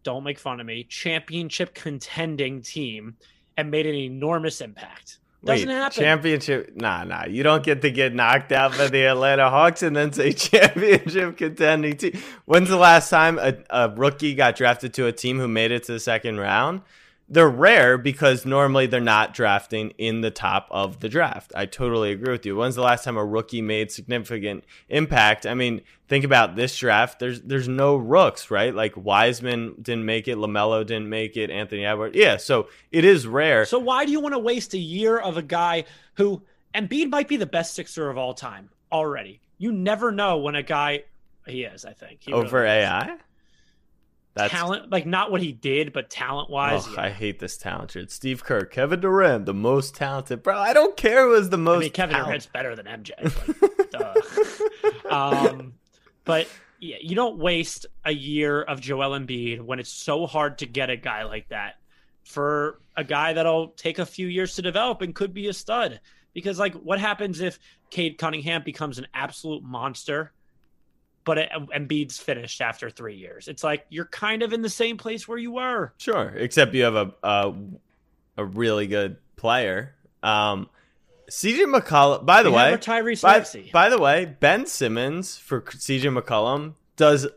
[0.04, 0.84] Don't make fun of me.
[0.84, 3.16] Championship contending team
[3.58, 5.20] and made an enormous impact.
[5.44, 6.04] Doesn't Wait, happen.
[6.04, 6.76] Championship?
[6.76, 7.26] Nah, nah.
[7.26, 11.38] You don't get to get knocked out by the Atlanta Hawks and then say championship
[11.38, 12.20] contending team.
[12.46, 15.84] When's the last time a, a rookie got drafted to a team who made it
[15.86, 16.82] to the second round?
[17.30, 21.52] They're rare because normally they're not drafting in the top of the draft.
[21.56, 22.56] I totally agree with you.
[22.56, 25.46] When's the last time a rookie made significant impact?
[25.46, 27.20] I mean, think about this draft.
[27.20, 28.74] There's there's no rooks, right?
[28.74, 32.16] Like Wiseman didn't make it, Lamelo didn't make it, Anthony Edwards.
[32.16, 33.66] Yeah, so it is rare.
[33.66, 36.42] So why do you want to waste a year of a guy who
[36.74, 39.42] Embiid might be the best sixer of all time already?
[39.58, 41.04] You never know when a guy
[41.46, 41.86] he is.
[41.86, 43.20] I think He over really is.
[44.38, 46.88] That's talent, like not what he did, but talent wise.
[46.88, 48.12] Ugh, I hate this talent shit.
[48.12, 50.44] Steve Kerr, Kevin Durant, the most talented.
[50.44, 51.82] Bro, I don't care who is the I most.
[51.82, 53.12] mean, Kevin talent- Durant's better than MJ.
[53.94, 55.74] Like, um,
[56.26, 56.48] but
[56.80, 60.90] yeah, you don't waste a year of Joel Embiid when it's so hard to get
[60.90, 61.76] a guy like that
[62.24, 66.00] for a guy that'll take a few years to develop and could be a stud.
[66.34, 67.58] Because like, what happens if
[67.90, 70.34] Cade Cunningham becomes an absolute monster,
[71.28, 73.48] but it, Embiid's finished after three years?
[73.48, 75.94] It's like you're kind of in the same place where you were.
[75.98, 77.54] Sure, except you have a a,
[78.38, 79.94] a really good player.
[80.24, 80.70] Um,
[81.30, 82.26] CJ McCollum.
[82.26, 83.70] By the way, Tyrese by, Maxey.
[83.74, 87.28] by the way, Ben Simmons for CJ McCollum does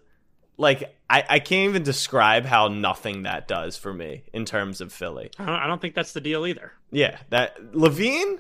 [0.57, 4.93] like I, I can't even describe how nothing that does for me in terms of
[4.93, 5.31] Philly.
[5.39, 6.73] I don't, I don't think that's the deal either.
[6.93, 8.39] Yeah, that LaVine,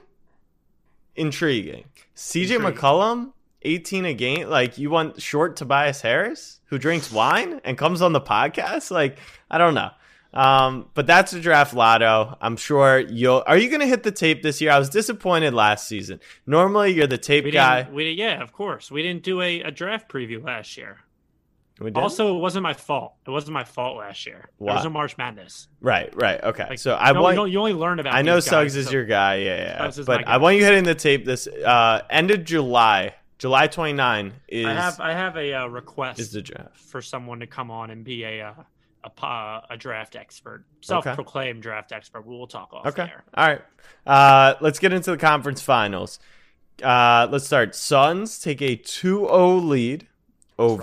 [1.16, 1.86] intriguing.
[2.14, 2.60] CJ Intriguing.
[2.60, 4.48] McCollum, eighteen a game.
[4.48, 8.90] Like you want short Tobias Harris who drinks wine and comes on the podcast.
[8.90, 9.18] Like
[9.50, 9.90] I don't know.
[10.32, 12.36] Um, but that's the draft lotto.
[12.40, 13.42] I'm sure you'll.
[13.48, 14.70] Are you to hit the tape this year?
[14.70, 16.20] I was disappointed last season.
[16.46, 17.88] Normally, you're the tape We guy.
[17.90, 18.92] We did, yeah, of course.
[18.92, 20.98] We didn't do a, a draft preview last year.
[21.80, 21.96] We did?
[21.96, 23.14] Also, it wasn't my fault.
[23.26, 24.50] It wasn't my fault last year.
[24.60, 24.74] There Why?
[24.76, 25.66] was a March Madness.
[25.80, 26.40] right, right.
[26.44, 27.36] Okay, Like, so I know, want.
[27.36, 28.14] you, you only learn about.
[28.14, 29.78] I know these guys, Suggs is so- your guy, yeah, yeah.
[29.78, 33.66] Suggs is but I want you hitting the tape this uh end of July, July
[33.66, 36.76] 29 is I have I have a uh, request is the draft.
[36.76, 38.53] for someone to come on and be a uh,
[39.03, 42.26] a a draft expert, self-proclaimed draft expert.
[42.26, 43.07] We will talk off Okay.
[43.07, 43.24] there.
[43.35, 43.62] All right.
[44.07, 46.18] Uh, let's get into the conference finals.
[46.83, 47.74] Uh, let's start.
[47.74, 50.07] Suns take a 2-0 lead
[50.59, 50.83] over.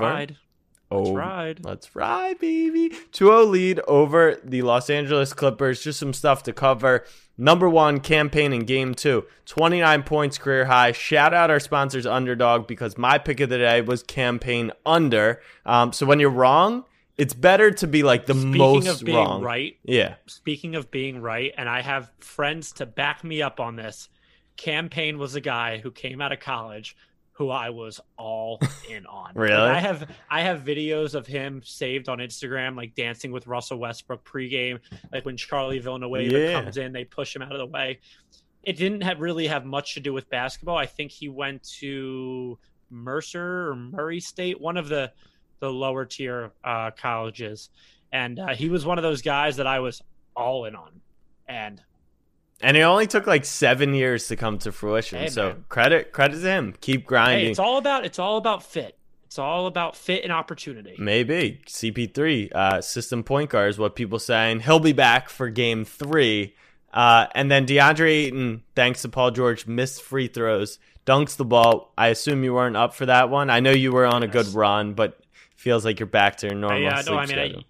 [0.90, 0.98] Ride.
[1.08, 1.66] Oh, ride.
[1.66, 2.90] Let's ride, baby.
[3.12, 5.82] 2-0 lead over the Los Angeles Clippers.
[5.84, 7.04] Just some stuff to cover.
[7.38, 9.26] Number one Cam Payne in game two.
[9.46, 10.92] 29 points career high.
[10.94, 15.42] Shout out our sponsors, Underdog, because my pick of the day was Cam Payne under.
[15.66, 16.86] Um, so when you're wrong,
[17.18, 19.42] it's better to be like the Speaking most of being wrong.
[19.42, 20.16] right, Yeah.
[20.28, 24.08] speaking of being right, and I have friends to back me up on this.
[24.56, 26.96] Cam Payne was a guy who came out of college
[27.38, 29.26] who I was all in on.
[29.28, 29.54] Like, Really?
[29.70, 34.24] I have I have videos of him saved on Instagram, like dancing with Russell Westbrook
[34.26, 34.80] pregame,
[35.12, 36.62] like when Charlie Villanueva Yeah.
[36.62, 38.00] comes in, they push him out of the way.
[38.64, 40.76] It didn't have really have much to do with basketball.
[40.78, 42.58] I think he went to
[42.90, 45.12] Mercer or Murray State, one of the
[45.60, 47.70] the lower tier uh, colleges,
[48.12, 50.02] and uh, he was one of those guys that I was
[50.36, 51.02] all in on.
[51.48, 51.82] And
[52.62, 55.20] And it only took like seven years to come to fruition.
[55.20, 55.66] Hey, so man.
[55.70, 56.74] credit credit to him.
[56.82, 57.46] Keep grinding.
[57.46, 58.98] hey, it's all about it's all about fit.
[59.26, 60.96] It's all about fit and opportunity.
[60.98, 64.62] Maybe CP3 uh, system point guard is what people saying.
[64.62, 66.56] He'll be back for game three.
[66.94, 71.94] Uh, and then DeAndre Ayton, thanks to Paul George, missed free throws, dunks the ball.
[71.98, 73.50] I assume you weren't up for that one.
[73.50, 75.20] I know you were on a good run, but
[75.58, 77.40] feels like you're back to your normal yeah, sleep no, I mean.
[77.40, 77.66] I,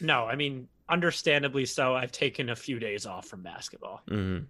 [0.00, 1.94] no, I mean, understandably so.
[1.94, 4.02] I've taken a few days off from basketball.
[4.08, 4.46] Mhm.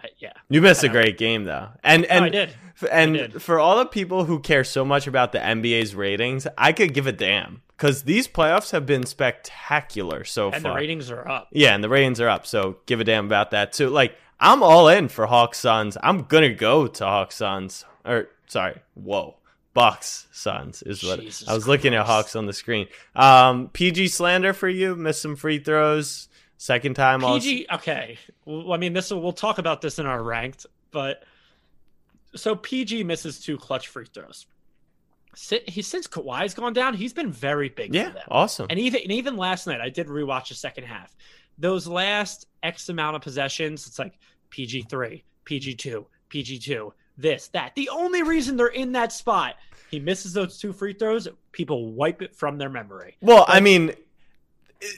[0.00, 2.54] I, yeah, You missed a great game though, and and I did.
[2.90, 3.42] and did.
[3.42, 7.06] for all the people who care so much about the NBA's ratings, I could give
[7.06, 10.56] a damn because these playoffs have been spectacular so And far.
[10.56, 11.48] And the ratings are up.
[11.52, 13.90] Yeah, and the ratings are up, so give a damn about that too.
[13.90, 15.96] Like, I'm all in for Hawks Suns.
[16.02, 17.84] I'm gonna go to Hawks Suns.
[18.04, 19.36] Or sorry, whoa.
[19.74, 22.88] Bucks Suns is what Jesus I was looking at Hawks on the screen.
[23.14, 26.28] Um PG slander for you, missed some free throws.
[26.58, 28.18] Second time all PG, okay.
[28.44, 31.24] Well, I mean, this we'll talk about this in our ranked, but
[32.34, 34.46] so PG misses two clutch free throws.
[35.66, 38.66] He since Kawhi's gone down, he's been very big Yeah, awesome.
[38.68, 41.16] And even and even last night, I did rewatch the second half.
[41.58, 44.18] Those last X amount of possessions, it's like
[44.50, 47.74] PG three, PG two, PG two, this, that.
[47.74, 49.56] The only reason they're in that spot,
[49.90, 53.16] he misses those two free throws, people wipe it from their memory.
[53.20, 53.92] Well, I mean,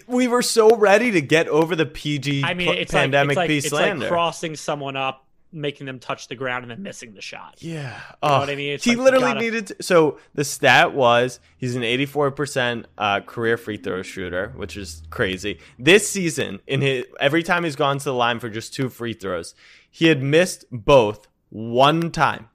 [0.07, 3.72] we were so ready to get over the PG I mean, it's pandemic like, it's,
[3.72, 7.20] like, it's like crossing someone up, making them touch the ground, and then missing the
[7.20, 7.57] shot.
[7.59, 7.90] Yeah.
[7.90, 8.72] know Oh, what I mean?
[8.72, 13.20] It's he like literally gotta- needed to, so the stat was he's an 84% uh,
[13.20, 15.59] career free throw shooter, which is crazy.
[15.79, 19.12] This season, in his every time he's gone to the line for just two free
[19.12, 19.55] throws,
[19.90, 22.49] he had missed both one time.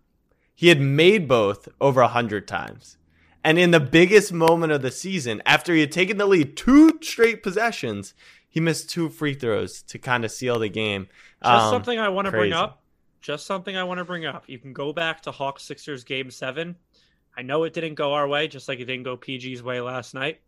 [0.53, 2.97] He had made both over 100 times.
[3.45, 6.99] And in the biggest moment of the season, after he had taken the lead two
[7.01, 8.13] straight possessions,
[8.49, 11.07] he missed two free throws to kind of seal the game.
[11.41, 12.83] Just Um, something I want to bring up.
[13.21, 14.43] Just something I want to bring up.
[14.47, 16.75] You can go back to Hawks Sixers game seven.
[17.37, 20.13] I know it didn't go our way, just like it didn't go PG's way last
[20.13, 20.41] night.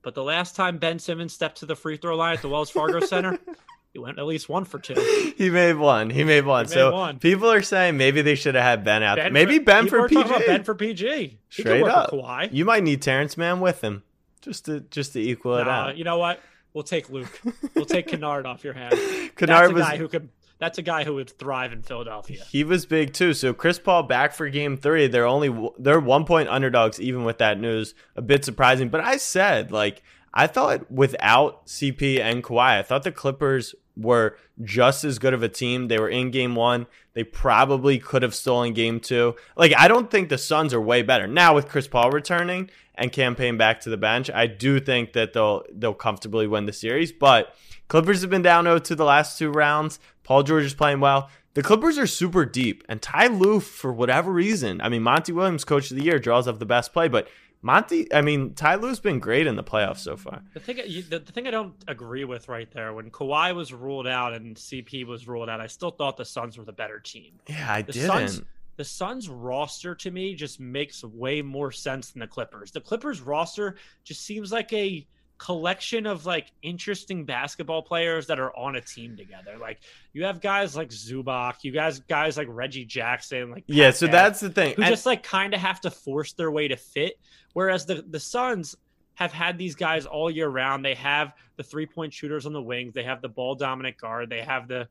[0.00, 2.70] But the last time Ben Simmons stepped to the free throw line at the Wells
[2.70, 3.38] Fargo Center,
[3.96, 5.32] he went at least one for two.
[5.38, 6.10] he made one.
[6.10, 6.66] He made one.
[6.66, 7.18] He made so one.
[7.18, 9.14] people are saying maybe they should have had Ben out.
[9.14, 9.24] there.
[9.24, 10.28] Ben Maybe for, Ben for PG.
[10.46, 11.38] Ben for PG.
[11.48, 12.10] He Straight up.
[12.10, 12.52] Kawhi.
[12.52, 14.02] You might need Terance Mann with him,
[14.42, 15.96] just to just to equal it out.
[15.96, 16.40] you know what?
[16.74, 17.40] We'll take Luke.
[17.74, 18.96] We'll take Kennard off your hands.
[19.00, 20.28] That's Kennard was guy who could.
[20.58, 22.42] That's a guy who would thrive in Philadelphia.
[22.50, 23.32] he was big too.
[23.32, 25.06] So Chris Paul back for Game Three.
[25.06, 27.94] They're only they're one point underdogs even with that news.
[28.14, 30.02] A bit surprising, but I said like
[30.34, 35.42] I thought without CP and Kawhi, I thought the Clippers were just as good of
[35.42, 35.88] a team.
[35.88, 36.86] They were in Game One.
[37.14, 39.36] They probably could have stolen Game Two.
[39.56, 43.12] Like I don't think the Suns are way better now with Chris Paul returning and
[43.12, 44.30] Cam Payne back to the bench.
[44.30, 47.54] I do think that they'll they'll comfortably win the series, but
[47.88, 49.98] Clippers have been down 0 to the last two rounds.
[50.24, 51.30] Paul George is playing well.
[51.54, 55.64] the Clippers are super deep, and Ty Lue, for whatever reason, I mean, Monty Williams,
[55.64, 57.28] coach of the year, draws up the best play, but
[57.66, 60.40] Monty, I mean, Ty Lue's been great in the playoffs so far.
[60.54, 64.06] The thing, the, the thing I don't agree with right there, when Kawhi was ruled
[64.06, 67.32] out and CP was ruled out, I still thought the Suns were the better team.
[67.48, 68.06] Yeah, I The didn't.
[68.08, 68.42] Suns,
[68.76, 72.70] the Suns roster to me just makes way more sense than the Clippers.
[72.70, 73.74] The Clippers roster
[74.04, 75.04] just seems like a
[75.38, 79.56] collection of like interesting basketball players that are on a team together.
[79.60, 79.80] Like
[80.12, 84.06] you have guys like Zubac, you guys guys like Reggie Jackson, like yeah, Pat so
[84.06, 84.74] that's the thing.
[84.76, 87.18] who And- just like kind of have to force their way to fit.
[87.52, 88.76] Whereas the the Suns
[89.14, 90.84] have had these guys all year round.
[90.84, 92.92] They have the three point shooters on the wings.
[92.94, 94.28] They have the ball dominant guard.
[94.28, 94.86] They have the,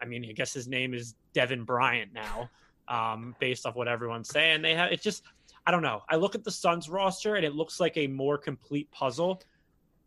[0.00, 2.50] I mean, I guess his name is Devin Bryant now,
[2.86, 4.60] um, based off what everyone's saying.
[4.60, 5.22] They have it's just
[5.66, 6.02] I don't know.
[6.08, 9.40] I look at the Suns roster and it looks like a more complete puzzle,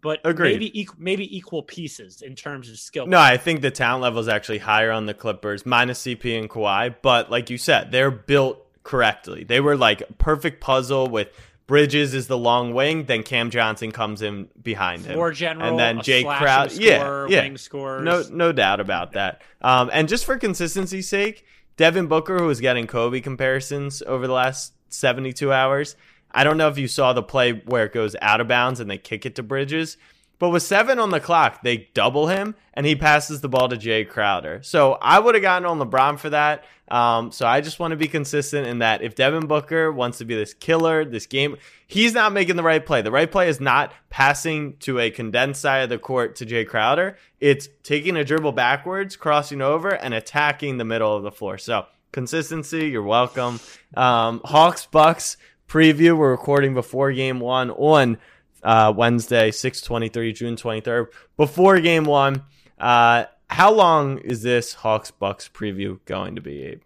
[0.05, 0.53] but Agreed.
[0.53, 3.07] maybe equal, maybe equal pieces in terms of skill.
[3.07, 6.49] No, I think the talent level is actually higher on the Clippers, minus CP and
[6.49, 6.95] Kawhi.
[7.01, 9.43] But like you said, they're built correctly.
[9.43, 11.29] They were like a perfect puzzle with
[11.67, 15.79] Bridges is the long wing, then Cam Johnson comes in behind him, More general, and
[15.79, 16.71] then a Jay slashing Crowd.
[16.73, 18.03] yeah, yeah, wing scorers.
[18.03, 19.41] no, no doubt about that.
[19.63, 21.43] Um, and just for consistency's sake,
[21.75, 25.95] Devin Booker, who was getting Kobe comparisons over the last seventy-two hours,
[26.35, 28.91] I don't know if you saw the play where it goes out of bounds and
[28.91, 29.97] they kick it to Bridges.
[30.37, 33.77] But with seven on the clock, they double him and he passes the ball to
[33.77, 34.61] Jay Crowder.
[34.63, 36.65] So I would have gotten on LeBron for that.
[36.89, 40.25] Um, so I just want to be consistent in that if Devin Booker wants to
[40.25, 41.55] be this killer, this game,
[41.87, 43.01] he's not making the right play.
[43.01, 46.65] The right play is not passing to a condensed side of the court to Jay
[46.65, 47.17] Crowder.
[47.39, 51.57] It's taking a dribble backwards, crossing over, and attacking the middle of the floor.
[51.57, 53.61] So consistency, you're welcome.
[53.95, 56.17] Um, Hawks Bucks preview.
[56.17, 58.17] We're recording before game one on
[58.63, 61.07] uh, Wednesday, 623, June 23rd.
[61.37, 62.43] Before game one,
[62.79, 66.81] uh, how long is this Hawks Bucks preview going to be, Abe?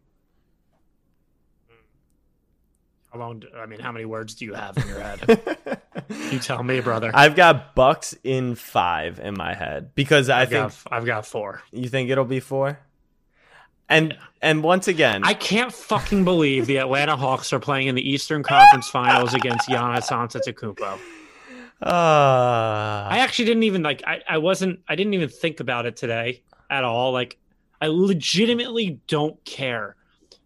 [3.11, 3.39] How long?
[3.39, 5.81] do- I mean, how many words do you have in your head?
[6.31, 7.09] you tell me, brother.
[7.13, 11.25] I've got Bucks in five in my head because I I've think got, I've got
[11.25, 11.61] four.
[11.71, 12.79] you think it'll be four.
[13.89, 18.07] And and once again, I can't fucking believe the Atlanta Hawks are playing in the
[18.07, 20.99] Eastern Conference Finals against Giannis Antetokounmpo.
[21.81, 24.03] uh, I actually didn't even like.
[24.05, 24.79] I, I wasn't.
[24.87, 27.11] I didn't even think about it today at all.
[27.11, 27.37] Like,
[27.81, 29.95] I legitimately don't care.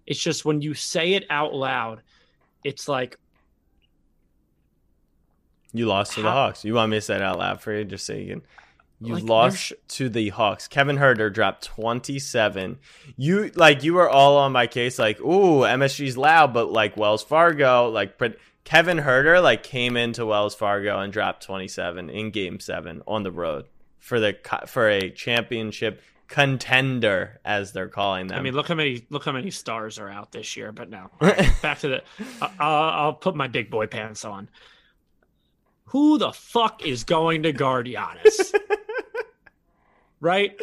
[0.07, 2.01] It's just when you say it out loud,
[2.63, 3.17] it's like
[5.73, 6.63] you lost to the Hawks.
[6.63, 8.41] You want me to say it out loud for you, just so you can.
[9.05, 10.67] You Like, lost to the Hawks.
[10.67, 12.77] Kevin Huerter dropped 27.
[13.17, 17.23] You like you were all on my case, like, ooh, MSG's loud, but like Wells
[17.23, 22.59] Fargo, like but Kevin Huerter like came into Wells Fargo and dropped 27 in Game
[22.59, 23.65] Seven on the road
[23.99, 24.37] for the
[24.67, 28.39] for a championship contender, as they're calling them.
[28.39, 30.71] I mean, look how many look how many stars are out this year.
[30.71, 32.03] But no, All right, back to the.
[32.59, 34.49] I'll, I'll put my big boy pants on.
[35.85, 38.51] Who the fuck is going to guard Giannis?
[40.23, 40.59] right?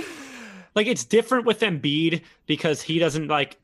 [0.75, 3.59] Like it's different with Embiid because he doesn't like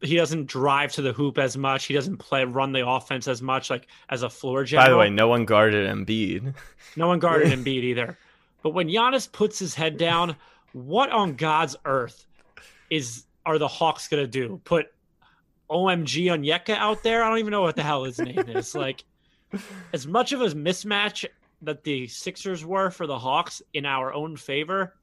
[0.00, 1.86] he doesn't drive to the hoop as much.
[1.86, 4.86] He doesn't play run the offense as much like as a floor general.
[4.86, 6.54] By the way, no one guarded Embiid.
[6.96, 8.18] No one guarded Embiid either.
[8.62, 10.36] But when Giannis puts his head down,
[10.72, 12.26] what on God's earth
[12.90, 14.60] is are the Hawks gonna do?
[14.64, 14.92] Put
[15.70, 17.22] OMG Onyeka out there?
[17.22, 18.74] I don't even know what the hell his name is.
[18.74, 19.04] Like
[19.92, 21.24] as much of a mismatch
[21.64, 24.94] that the Sixers were for the Hawks in our own favor,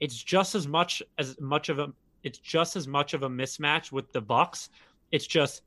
[0.00, 1.92] it's just as much as much of a
[2.22, 4.70] it's just as much of a mismatch with the Bucks.
[5.12, 5.62] It's just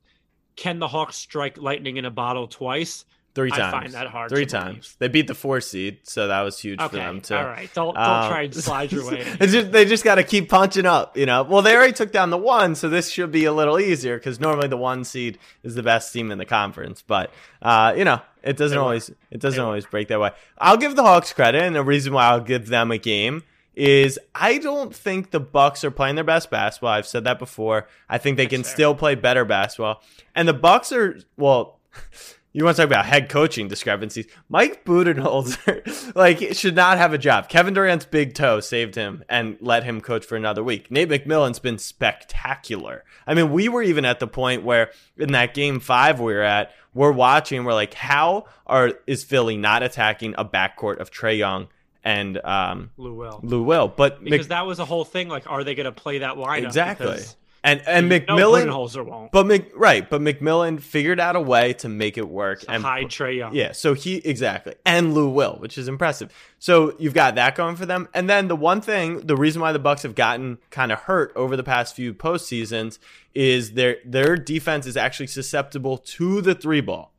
[0.56, 3.04] can the Hawks strike lightning in a bottle twice?
[3.34, 3.72] Three I times.
[3.72, 4.74] find that hard Three to believe.
[4.74, 4.96] times.
[4.98, 7.34] They beat the four seed, so that was huge for them too.
[7.34, 7.68] all right.
[7.72, 9.24] Don't don't Um, try and slide your way.
[9.40, 11.42] Just, they just got to keep punching up, you know.
[11.42, 14.38] Well, they already took down the one, so this should be a little easier because
[14.38, 17.00] normally the one seed is the best team in the conference.
[17.06, 20.32] But uh, you know, it doesn't They always it doesn't They always break that way.
[20.58, 24.18] I'll give the Hawks credit, and the reason why I'll give them a game is
[24.34, 26.90] I don't think the Bucks are playing their best basketball.
[26.90, 27.88] I've said that before.
[28.10, 28.72] I think they can fair.
[28.74, 30.02] still play better basketball,
[30.34, 31.78] and the Bucks are well.
[32.54, 34.26] You want to talk about head coaching discrepancies?
[34.50, 37.48] Mike Budenholzer, like, should not have a job.
[37.48, 40.90] Kevin Durant's big toe saved him and let him coach for another week.
[40.90, 43.04] Nate McMillan's been spectacular.
[43.26, 46.42] I mean, we were even at the point where in that game five we were
[46.42, 51.38] at, we're watching, we're like, how are is Philly not attacking a backcourt of Trae
[51.38, 51.68] Young
[52.04, 53.88] and um, Lou will Lou Will?
[53.88, 55.28] But because Mc- that was the whole thing.
[55.28, 56.66] Like, are they going to play that lineup?
[56.66, 57.06] Exactly.
[57.06, 59.30] Because And and No, McMillan, Budenholzer won't.
[59.30, 63.06] but Mc, right, but McMillan figured out a way to make it work and hide
[63.06, 63.54] Trae Young.
[63.54, 66.32] Yeah, so he exactly and Lou Will, which is impressive.
[66.58, 69.70] So you've got that going for them, and then the one thing, the reason why
[69.70, 72.98] the Bucks have gotten kind of hurt over the past few postseasons
[73.32, 77.12] is their their defense is actually susceptible to the three ball,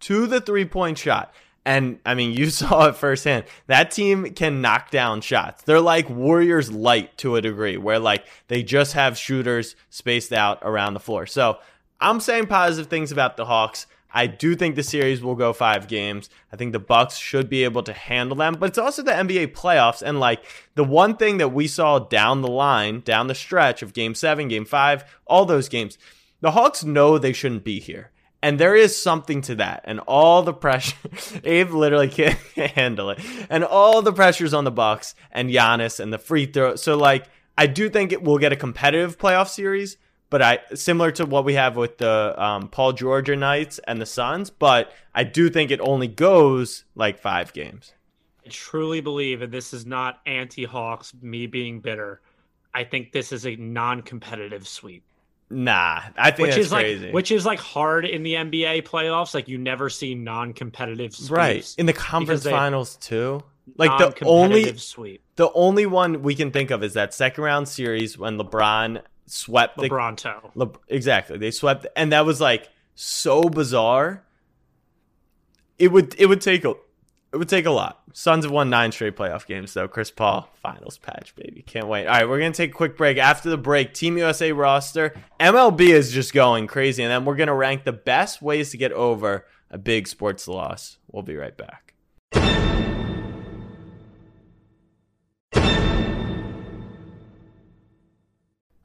[0.00, 1.32] to the three point shot.
[1.66, 3.44] And I mean, you saw it firsthand.
[3.66, 5.62] That team can knock down shots.
[5.62, 10.58] They're like Warriors light to a degree, where like they just have shooters spaced out
[10.62, 11.26] around the floor.
[11.26, 11.58] So
[12.00, 13.86] I'm saying positive things about the Hawks.
[14.16, 16.30] I do think the series will go five games.
[16.52, 19.48] I think the Bucks should be able to handle them, but it's also the NBA
[19.48, 20.02] playoffs.
[20.02, 20.44] And like
[20.76, 24.46] the one thing that we saw down the line, down the stretch of game seven,
[24.46, 25.98] game five, all those games,
[26.40, 28.12] the Hawks know they shouldn't be here.
[28.44, 29.84] And there is something to that.
[29.84, 30.98] And all the pressure,
[31.44, 33.18] Abe literally can't handle it.
[33.48, 36.76] And all the pressures on the Bucks and Giannis and the free throw.
[36.76, 37.24] So like,
[37.56, 39.96] I do think it will get a competitive playoff series,
[40.28, 44.04] but I similar to what we have with the um, Paul Georgia Knights and the
[44.04, 44.50] Suns.
[44.50, 47.94] But I do think it only goes like five games.
[48.44, 52.20] I truly believe, and this is not anti-Hawks, me being bitter.
[52.74, 55.02] I think this is a non-competitive sweep.
[55.50, 57.06] Nah, I think which is crazy.
[57.06, 59.34] like which is like hard in the NBA playoffs.
[59.34, 61.30] Like you never see non-competitive sweeps.
[61.30, 63.42] right in the conference finals too.
[63.76, 65.22] Like the only sweep.
[65.36, 69.76] the only one we can think of is that second round series when LeBron swept
[69.78, 70.50] the LeBronto.
[70.54, 71.38] Le- exactly.
[71.38, 74.24] They swept, and that was like so bizarre.
[75.78, 76.74] It would it would take a
[77.34, 78.00] it would take a lot.
[78.12, 79.88] Suns have won nine straight playoff games though.
[79.88, 82.06] Chris Paul finals patch baby, can't wait.
[82.06, 83.18] All right, we're gonna take a quick break.
[83.18, 87.54] After the break, Team USA roster, MLB is just going crazy, and then we're gonna
[87.54, 90.98] rank the best ways to get over a big sports loss.
[91.10, 91.94] We'll be right back.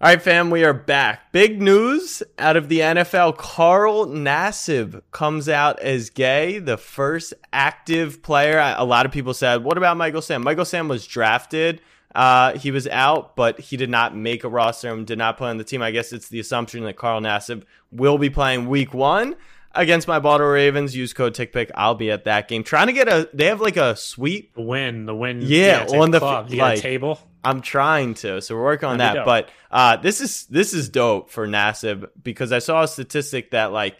[0.02, 1.34] All right, fam, we are back.
[1.34, 3.36] Big news out of the NFL.
[3.38, 8.60] Carl Nassib comes out as gay, the first active player.
[8.78, 10.42] A lot of people said, What about Michael Sam?
[10.42, 11.82] Michael Sam was drafted.
[12.16, 15.50] Uh, he was out, but he did not make a roster and did not play
[15.50, 15.82] on the team.
[15.82, 19.36] I guess it's the assumption that Carl Nassib will be playing week one
[19.76, 20.96] against my Baltimore Ravens.
[20.96, 21.72] Use code TickPick.
[21.76, 22.64] I'll be at that game.
[22.64, 25.42] Trying to get a, they have like a sweep The win, the win.
[25.42, 27.20] Yeah, a on the f- like- table.
[27.44, 29.26] I'm trying to, so we're working on That'd that.
[29.26, 33.72] But uh, this is this is dope for Nassib because I saw a statistic that
[33.72, 33.98] like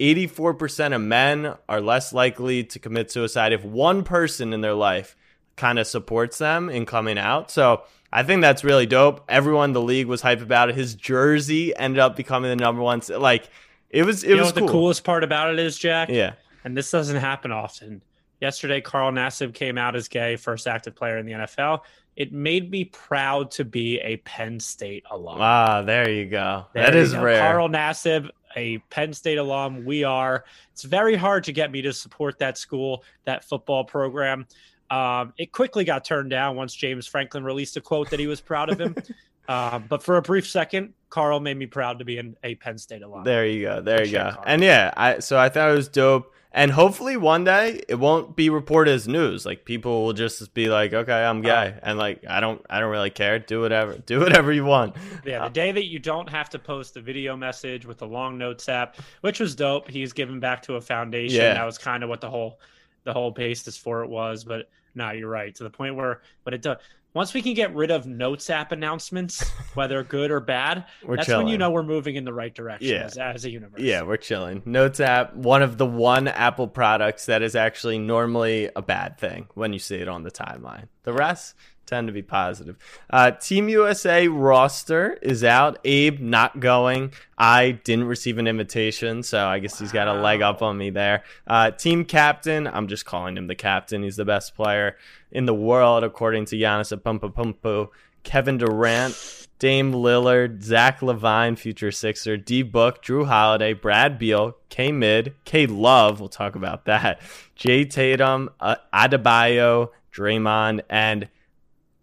[0.00, 5.16] 84% of men are less likely to commit suicide if one person in their life
[5.56, 7.50] kind of supports them in coming out.
[7.50, 9.24] So I think that's really dope.
[9.28, 10.74] Everyone in the league was hype about it.
[10.74, 13.02] His jersey ended up becoming the number one.
[13.08, 13.48] Like
[13.90, 14.66] it was, it You know was what cool.
[14.66, 16.08] the coolest part about it is, Jack?
[16.08, 18.02] Yeah, and this doesn't happen often.
[18.40, 21.80] Yesterday, Carl Nassib came out as gay, first active player in the NFL.
[22.16, 25.38] It made me proud to be a Penn State alum.
[25.40, 26.66] ah, there you go.
[26.72, 27.22] There that you is go.
[27.22, 27.40] rare.
[27.40, 29.84] Carl Nassib, a Penn State alum.
[29.84, 30.44] We are.
[30.72, 34.46] It's very hard to get me to support that school, that football program.
[34.90, 38.40] Um, it quickly got turned down once James Franklin released a quote that he was
[38.40, 38.94] proud of him.
[39.48, 42.78] um, but for a brief second, Carl made me proud to be an, a Penn
[42.78, 43.24] State alum.
[43.24, 43.80] There you go.
[43.80, 44.32] There you go.
[44.32, 44.44] card.
[44.46, 46.32] And yeah, I so I thought it was dope.
[46.56, 49.44] And hopefully one day it won't be reported as news.
[49.44, 52.92] Like people will just be like, "Okay, I'm gay," and like I don't, I don't
[52.92, 53.40] really care.
[53.40, 54.94] Do whatever, do whatever you want.
[55.24, 58.38] Yeah, the day that you don't have to post a video message with a long
[58.38, 59.90] notes app, which was dope.
[59.90, 61.40] He's given back to a foundation.
[61.40, 61.54] Yeah.
[61.54, 62.60] That was kind of what the whole
[63.02, 64.44] the whole basis for it was.
[64.44, 65.52] But no, you're right.
[65.56, 66.76] To the point where but it does
[67.14, 71.46] once we can get rid of notes app announcements, whether good or bad, that's when
[71.48, 73.04] you know we're moving in the right direction Yeah.
[73.04, 73.80] as, as a universe.
[73.80, 74.62] Yeah, we're chilling.
[74.64, 79.46] Notes app, one of the one Apple products that is actually normally a bad thing
[79.54, 80.88] when you see it on the timeline.
[81.04, 81.54] The rest
[81.86, 82.76] tend to be positive.
[83.10, 85.78] Uh, Team USA roster is out.
[85.84, 87.12] Abe not going.
[87.36, 90.90] I didn't receive an invitation, so I guess he's got a leg up on me
[90.90, 91.24] there.
[91.46, 94.02] Uh, team captain, I'm just calling him the captain.
[94.02, 94.96] He's the best player
[95.32, 97.88] in the world, according to Giannis Pumpu.
[98.22, 104.90] Kevin Durant, Dame Lillard, Zach LaVine, future Sixer, D Book, Jrue Holiday, Brad Beal, K
[104.90, 107.20] Mid, K Love, we'll talk about that,
[107.54, 111.28] Jay Tatum, uh, Adebayo, Draymond, and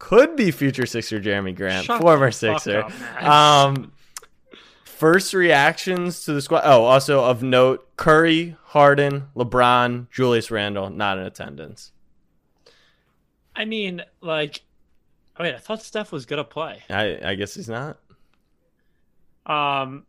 [0.01, 2.81] could be future Sixer Jerami Grant, Shut former Sixer.
[2.81, 3.91] up, um,
[4.83, 6.63] first reactions to the squad.
[6.65, 11.91] Oh, also of note, Curry, Harden, LeBron, Julius Randle, not in attendance.
[13.55, 14.61] I mean, like,
[15.39, 16.81] wait, I thought Steph was gonna play.
[16.89, 17.99] I, I guess he's not.
[19.45, 20.07] Um,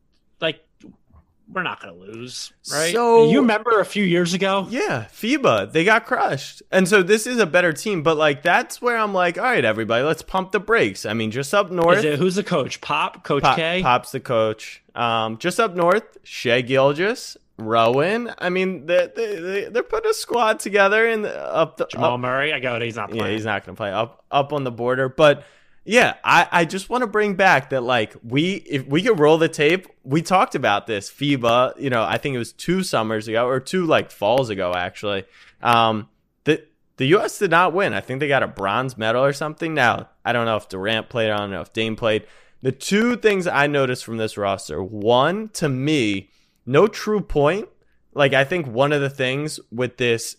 [1.53, 2.93] we're not going to lose, right?
[2.93, 4.67] So- you remember a few years ago?
[4.71, 6.63] Yeah, FIBA, they got crushed.
[6.71, 9.65] And so this is a better team, but like that's where I'm like, all right,
[9.65, 11.05] everybody, let's pump the brakes.
[11.07, 12.81] I mean, just up north, Is it who's the coach?
[12.81, 13.83] Pop, Coach Pop- K.
[13.83, 14.83] Pop's the coach.
[14.95, 18.33] Um, just up north, Shai Gilgeous, Rowan.
[18.39, 22.21] I mean, they, they, they, they're putting a squad together and up the Jamal up,
[22.21, 22.53] Murray.
[22.53, 22.87] I got it.
[22.87, 23.25] He's not playing.
[23.25, 25.45] Yeah, he's not going to play up up on the border, but
[25.85, 29.37] yeah, I, I just want to bring back that like we if we could roll
[29.37, 33.27] the tape, we talked about this FIBA, you know, I think it was two summers
[33.27, 35.25] ago or two like falls ago actually.
[35.61, 36.09] Um
[36.45, 36.65] the
[36.99, 37.95] the US did not win.
[37.95, 39.75] I think they got a bronze medal or something.
[39.75, 42.27] Now, I don't know if Durant played, I don't know if Dame played.
[42.63, 46.31] The two things I noticed from this roster, one to me,
[46.65, 47.69] no true point.
[48.15, 50.37] Like I think one of the things with this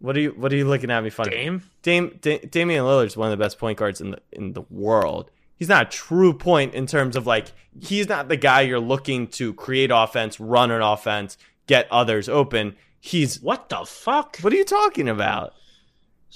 [0.00, 1.30] what are you what are you looking at me funny?
[1.30, 1.62] Dame.
[1.82, 4.62] Dame, da- Damian Lillard is one of the best point guards in the in the
[4.70, 5.30] world.
[5.56, 9.28] He's not a true point in terms of like he's not the guy you're looking
[9.28, 12.76] to create offense, run an offense, get others open.
[13.00, 14.38] He's What the fuck?
[14.40, 15.54] what are you talking about?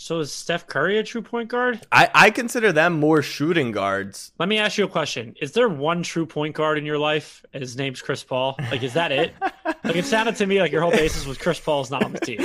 [0.00, 1.80] So is Steph Curry a true point guard?
[1.90, 4.30] I, I consider them more shooting guards.
[4.38, 5.34] Let me ask you a question.
[5.40, 7.44] Is there one true point guard in your life?
[7.52, 8.54] and His name's Chris Paul.
[8.70, 9.32] Like, is that it?
[9.64, 12.20] like, it sounded to me like your whole basis was Chris Paul's not on the
[12.20, 12.38] team.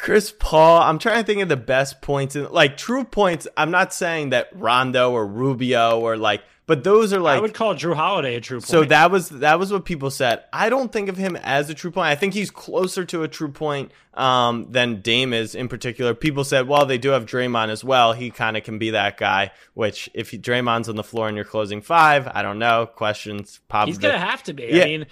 [0.00, 3.46] Chris Paul, I'm trying to think of the best points in like true points.
[3.54, 7.52] I'm not saying that Rondo or Rubio or like, but those are like I would
[7.52, 8.66] call Jrue Holiday a true point.
[8.66, 10.42] So that was that was what people said.
[10.54, 12.06] I don't think of him as a true point.
[12.06, 16.14] I think he's closer to a true point um, than Dame is in particular.
[16.14, 18.14] People said, well, they do have Draymond as well.
[18.14, 19.50] He kind of can be that guy.
[19.74, 22.86] Which if Draymond's on the floor and you're closing five, I don't know.
[22.86, 23.60] Questions.
[23.68, 24.64] Probably he's gonna have to be.
[24.64, 24.84] Yeah.
[24.84, 25.06] I mean,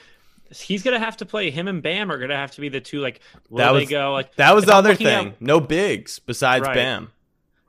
[0.51, 1.51] he's gonna have to play.
[1.51, 3.01] Him and Bam are gonna have to be the two.
[3.01, 4.13] Like, where that they was go?
[4.13, 5.29] Like that was the I'm other thing.
[5.29, 6.75] at no bigs besides Right.
[6.75, 7.11] Bam.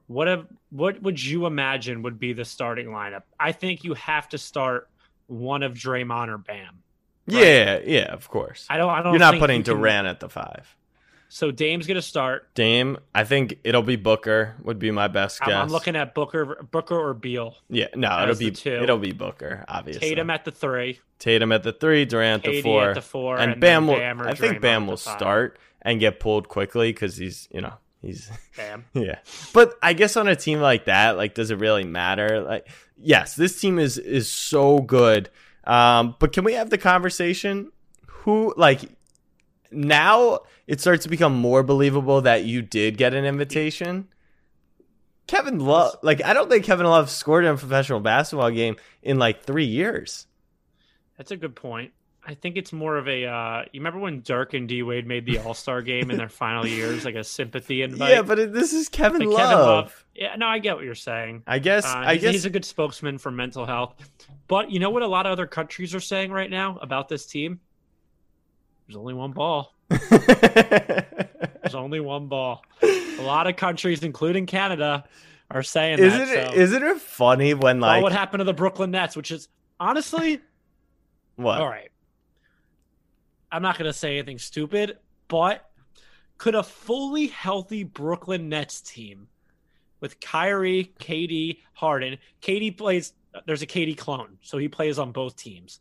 [0.08, 0.40] what if,
[0.72, 3.24] what would you imagine would be the starting lineup?
[3.40, 4.88] I think you have to start
[5.28, 6.80] one of Draymond or Bam.
[7.28, 8.66] Yeah, yeah, of course.
[8.70, 8.90] I don't.
[8.90, 9.14] I don't.
[9.14, 10.76] You're not putting you can- Durant at the five.
[11.32, 12.54] So Dame's gonna start.
[12.56, 14.56] Dame, I think it'll be Booker.
[14.64, 15.58] Would be my best I'm, guess.
[15.58, 17.56] I'm looking at Booker, Booker or Beal.
[17.70, 18.72] Yeah, no, it'll be two.
[18.72, 19.64] it'll be Booker.
[19.68, 21.00] Obviously, Tatum at the three.
[21.20, 23.96] Tatum at the three, Durant at the four, at the four, and, and Bam will.
[23.96, 28.32] Bam I think Bam will start and get pulled quickly because he's, you know, he's
[28.58, 28.86] Bam.
[28.94, 29.20] yeah.
[29.54, 32.42] But I guess on a team like that, like, does it really matter?
[32.42, 32.68] Like,
[32.98, 35.30] yes, this team is is so good.
[35.64, 37.72] Um, but can we have the conversation?
[38.08, 38.82] Who like
[39.72, 44.08] now it starts to become more believable that you did get an invitation.
[45.28, 49.20] Kevin Love, like I don't think Kevin Love scored in a professional basketball game in
[49.20, 50.26] like three years.
[51.18, 51.92] That's a good point.
[52.26, 53.26] I think it's more of a.
[53.26, 56.30] Uh, you remember when Dirk and D Wade made the All Star game in their
[56.30, 58.12] final years, like a sympathy invite?
[58.12, 59.50] yeah, but it, this is Kevin Like Love.
[59.50, 60.06] Kevin Love.
[60.16, 61.44] Yeah, no, I get what you're saying.
[61.48, 61.86] I guess.
[61.86, 62.32] Uh, I he's, guess.
[62.34, 63.96] he's a good spokesman for mental health.
[64.48, 65.02] But you know what?
[65.02, 67.60] A lot of other countries are saying right now about this team.
[68.90, 69.76] There's only one ball.
[69.88, 72.64] There's only one ball.
[72.82, 75.04] A lot of countries, including Canada,
[75.52, 76.30] are saying isn't that.
[76.30, 76.50] it?
[76.50, 76.56] so.
[76.56, 79.16] Isn't it funny when Well, like what happened to the Brooklyn Nets?
[79.16, 79.48] Which is
[79.80, 80.42] honestly,
[81.36, 81.62] what?
[81.62, 81.92] all right.
[83.52, 85.70] I'm not going to say anything stupid, but
[86.40, 89.28] could a fully healthy Brooklyn Nets team
[90.00, 93.14] with Kyrie, Katie, Harden, Katie plays,
[93.46, 95.80] there's a Katie clone, so he plays on both teams.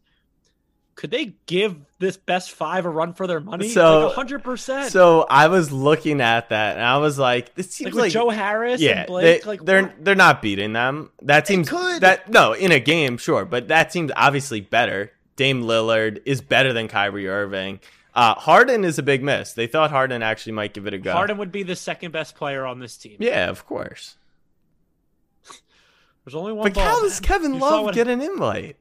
[0.98, 3.68] Could they give this best five a run for their money?
[3.68, 4.90] So- like 100%.
[4.90, 8.12] So I was looking at that and I was like, this like seems with like,
[8.12, 11.12] Joe Harris yeah, and Blake, they, like they're they're not beating them.
[11.22, 12.00] That seems could.
[12.00, 15.12] that no in a game, sure, but that seems obviously better.
[15.36, 17.78] Dame Lillard is better than Kyrie Irving.
[18.12, 19.52] Uh, Harden is a big miss.
[19.52, 21.12] They thought Harden actually might give it a go.
[21.12, 23.18] Harden would be the second best player on this team.
[23.20, 24.16] yeah, of course.
[26.24, 26.82] There's only one But ball.
[26.84, 27.20] how does.
[27.20, 28.74] Kevin Love what- get an invite?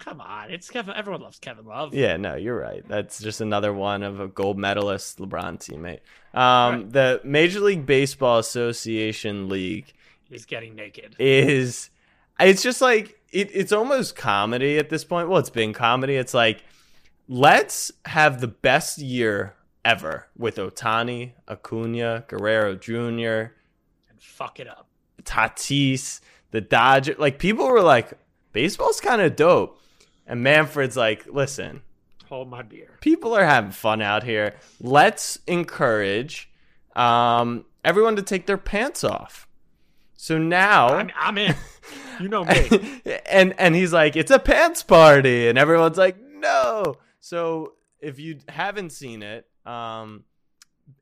[0.00, 0.94] Come on, it's Kevin.
[0.96, 1.94] Everyone loves Kevin Love.
[1.94, 2.82] Yeah, no, you're right.
[2.88, 6.00] That's just another one of a gold medalist LeBron teammate.
[6.38, 6.92] Um, Right.
[6.92, 9.92] The Major League Baseball Association League
[10.30, 11.16] is getting naked.
[11.18, 11.90] is
[12.38, 15.28] it's just like it, it's almost comedy at this point.
[15.28, 16.16] Well, it's been comedy.
[16.16, 16.62] It's like
[17.28, 23.52] let's have the best year ever with Ohtani, Acuna, Guerrero Jr.,
[24.08, 24.86] and fuck it up.
[25.22, 26.20] Tatis,
[26.50, 27.14] the Dodger.
[27.18, 28.12] Like people were like,
[28.52, 29.78] baseball's kind of dope.
[30.30, 31.82] And Manfred's like, listen,
[32.28, 32.96] Hold my beer.
[33.00, 34.54] people are having fun out here.
[34.80, 36.48] Let's encourage
[36.94, 39.48] um, everyone to take their pants off.
[40.14, 41.56] So now, I'm, I'm in.
[42.20, 43.00] You know me.
[43.26, 46.94] and and he's like, it's a pants party, and everyone's like, no.
[47.18, 50.22] So if you haven't seen it, um,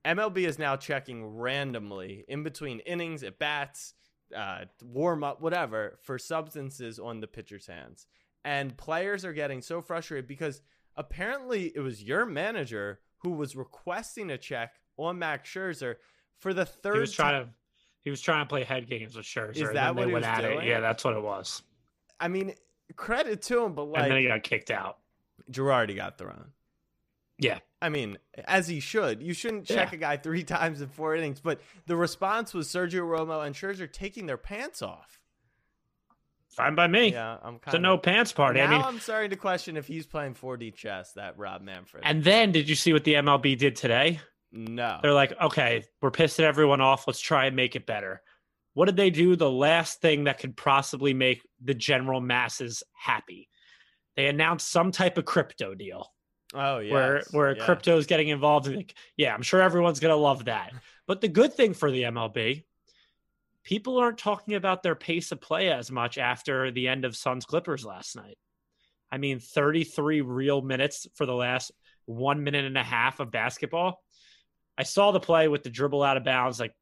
[0.06, 3.92] MLB is now checking randomly in between innings, at bats,
[4.34, 8.06] uh, warm up, whatever, for substances on the pitcher's hands,
[8.48, 10.62] and players are getting so frustrated because
[10.96, 15.96] apparently it was your manager who was requesting a check on Max Scherzer
[16.38, 16.94] for the third.
[16.94, 17.50] He was trying to
[18.04, 19.56] he was trying to play head games with Scherzer.
[19.56, 20.60] Is and that what he went was at doing?
[20.60, 20.68] it.
[20.68, 21.62] Yeah, that's what it was.
[22.18, 22.54] I mean,
[22.96, 24.98] credit to him, but like, and then he got kicked out.
[25.50, 26.52] Girardi got thrown.
[27.38, 27.58] Yeah.
[27.80, 29.22] I mean, as he should.
[29.22, 29.96] You shouldn't check Yeah.
[29.96, 31.40] a guy three times in four innings.
[31.40, 35.17] But the response was Sergio Romo and Scherzer taking their pants off.
[36.58, 37.12] Fine by me.
[37.12, 38.60] Yeah, I'm It's a kind no pants party.
[38.60, 41.12] Now I mean, I'm starting to question if he's playing 4D chess.
[41.12, 42.02] That Rob Manfred.
[42.04, 44.20] and then did you see what the MLB did today?
[44.50, 47.06] no, They're like, okay, we're pissing everyone off.
[47.06, 48.22] Let's try and make it better.
[48.74, 49.36] What did they do?
[49.36, 53.48] The last thing that could possibly make the general masses happy.
[54.16, 56.12] They announced some type of crypto deal
[56.54, 58.68] oh yeah, where where crypto is getting involved.
[59.16, 60.72] Yeah, I'm sure everyone's gonna love that.
[61.06, 62.64] But the good thing for the MLB,
[63.68, 67.44] people aren't talking about their pace of play as much after the end of Suns
[67.44, 68.38] Clippers last night.
[69.12, 71.70] I mean, 33 real minutes for the last
[72.06, 74.02] one minute and a half of basketball.
[74.78, 76.58] I saw the play with the dribble out of bounds.
[76.58, 76.72] Like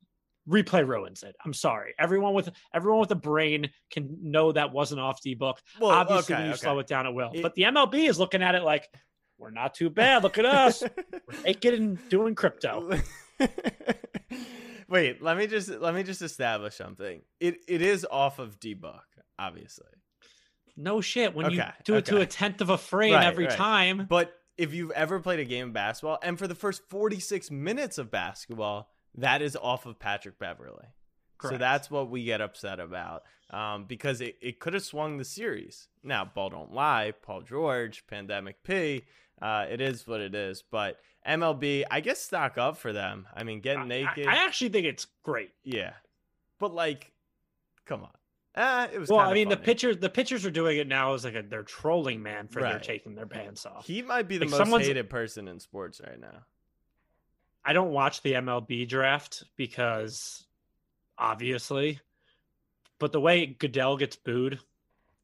[0.48, 1.34] replay ruins it.
[1.44, 1.92] I'm sorry.
[1.98, 5.60] Everyone with everyone with a brain can know that wasn't off the book.
[5.80, 6.60] Well, Obviously, okay, when you okay.
[6.60, 7.32] slow it down, it will.
[7.34, 8.88] It- but the MLB is looking at it like
[9.38, 10.22] we're not too bad.
[10.22, 10.84] Look at us.
[11.12, 12.90] We're naked and doing crypto.
[14.88, 17.22] Wait, let me just let me just establish something.
[17.40, 19.04] It it is off of D book,
[19.38, 19.86] obviously.
[20.76, 21.34] No shit.
[21.34, 22.22] When you Okay, do it to okay.
[22.24, 23.56] a tenth of a frame Right, every right.
[23.56, 27.50] time, But if you've ever played a game of basketball, and for the first 46
[27.50, 30.84] minutes of basketball, that is off of Patrick Beverley.
[31.42, 31.58] So Correct.
[31.60, 35.88] that's what we get upset about um, because it, it could have swung the series.
[36.02, 37.12] Now, ball don't lie.
[37.22, 39.04] Paul George, Pandemic P.
[39.40, 40.62] Uh, it is what it is.
[40.70, 43.26] But MLB, I guess stock up for them.
[43.34, 44.26] I mean, getting I, naked.
[44.26, 45.50] I actually think it's great.
[45.64, 45.92] yeah.
[46.58, 47.12] But, like,
[47.84, 48.10] come on.
[48.54, 51.24] Uh, it was Well, I mean, the pitchers the pitchers are doing it now as
[51.24, 52.82] like a they're trolling Manfred Right.
[52.82, 53.86] taking their pants off.
[53.86, 56.46] He might be the Like, most someone's- hated person in sports right now.
[57.62, 60.46] I don't watch the MLB draft because
[61.18, 62.00] obviously,
[62.98, 64.58] but the way Goodell gets booed,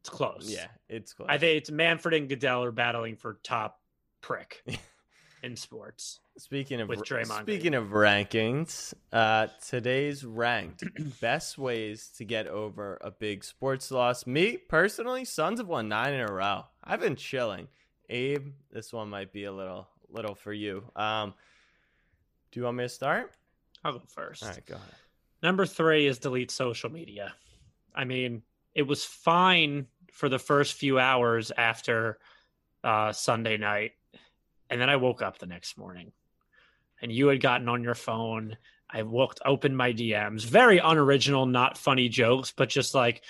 [0.00, 0.50] it's close.
[0.50, 1.28] Yeah, it's close.
[1.30, 3.80] I think it's Manfred and Goodell are battling for top
[4.22, 4.64] prick
[5.42, 6.20] in sports.
[6.38, 10.84] Speaking of with Draymond speaking of rankings, uh, today's ranked
[11.20, 14.26] best ways to get over a big sports loss.
[14.26, 16.64] Me personally, Suns have won nine in a row.
[16.82, 17.68] I've been chilling.
[18.08, 20.84] Abe, this one might be a little little for you.
[20.96, 21.34] Um,
[22.50, 23.32] do you want me to start?
[23.84, 24.42] I'll go first.
[24.42, 24.94] All right, go ahead.
[25.42, 27.34] Number three is delete social media.
[27.94, 28.42] I mean,
[28.74, 32.18] it was fine for the first few hours after
[32.84, 33.92] uh, Sunday night.
[34.72, 36.12] And then I woke up the next morning
[37.02, 38.56] and you had gotten on your phone.
[38.90, 40.46] I looked, opened my DMs.
[40.46, 43.22] Very unoriginal, not funny jokes, but just like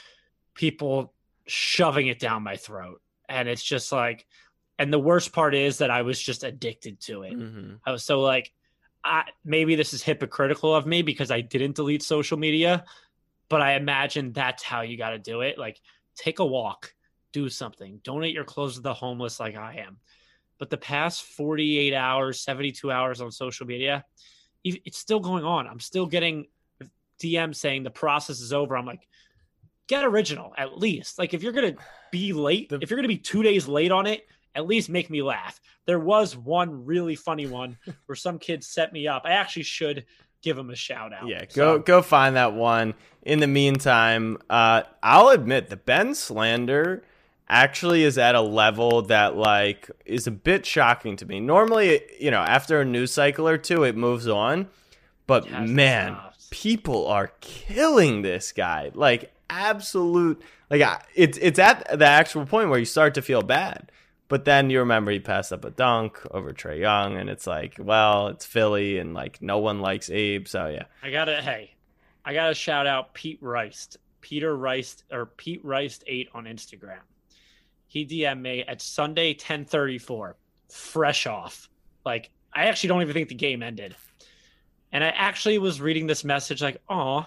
[0.54, 1.12] people
[1.46, 3.02] shoving it down my throat.
[3.28, 4.24] And it's just like,
[4.78, 7.32] and the worst part is that I was just addicted to it.
[7.32, 7.80] Mhm.
[7.84, 8.52] I was so like,
[9.02, 12.84] I, maybe this is hypocritical of me because I didn't delete social media,
[13.48, 15.58] but I imagine that's how you got to do it.
[15.58, 15.80] Like,
[16.14, 16.94] take a walk,
[17.32, 19.98] do something, donate your clothes to the homeless, like I am.
[20.62, 24.04] But the past 48 hours, 72 hours on social media,
[24.62, 25.66] it's still going on.
[25.66, 26.46] I'm still getting
[27.20, 28.76] DMs saying the process is over.
[28.76, 29.08] I'm like,
[29.88, 31.18] get original at least.
[31.18, 31.82] Like, if you're going to
[32.12, 34.88] be late, The- if you're going to be two days late on it, at least
[34.88, 35.60] make me laugh.
[35.84, 39.22] There was one really funny one where some kid set me up.
[39.24, 40.04] I actually should
[40.42, 41.26] give him a shout out.
[41.26, 42.94] Yeah, go So, go find that one.
[43.22, 47.02] In the meantime, uh, I'll admit the Ben slander
[47.48, 51.40] actually is at a level that like is a bit shocking to me.
[51.40, 54.68] Normally, you know, after a news cycle or two, it moves on,
[55.26, 56.16] but man,
[56.50, 58.90] people are killing this guy.
[58.94, 60.82] Like absolute, like
[61.14, 63.90] it's it's at the actual point where you start to feel bad.
[64.28, 67.76] But then you remember he passed up a dunk over Trae Young, and it's like,
[67.78, 70.84] well, it's Philly, and like no one likes Abe, so yeah.
[71.02, 71.74] I gotta hey,
[72.24, 77.00] I gotta shout out Pete Rice, Peter Rice or Pete Rice eight on Instagram.
[77.92, 80.36] He DM'd me at Sunday ten thirty four,
[80.70, 81.68] fresh off.
[82.06, 83.94] Like I actually don't even think the game ended,
[84.92, 87.26] and I actually was reading this message like, oh.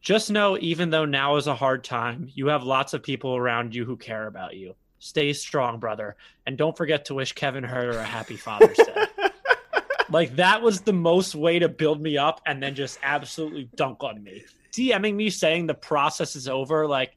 [0.00, 3.74] Just know, even though now is a hard time, you have lots of people around
[3.74, 4.76] you who care about you.
[5.00, 6.14] Stay strong, brother.
[6.46, 9.06] And don't forget to wish Kevin Huerter a happy Father's Day.
[10.08, 14.04] Like that was the most way to build me up and then just absolutely dunk
[14.04, 14.44] on me.
[14.72, 16.86] DMing me saying the process is over.
[16.86, 17.16] Like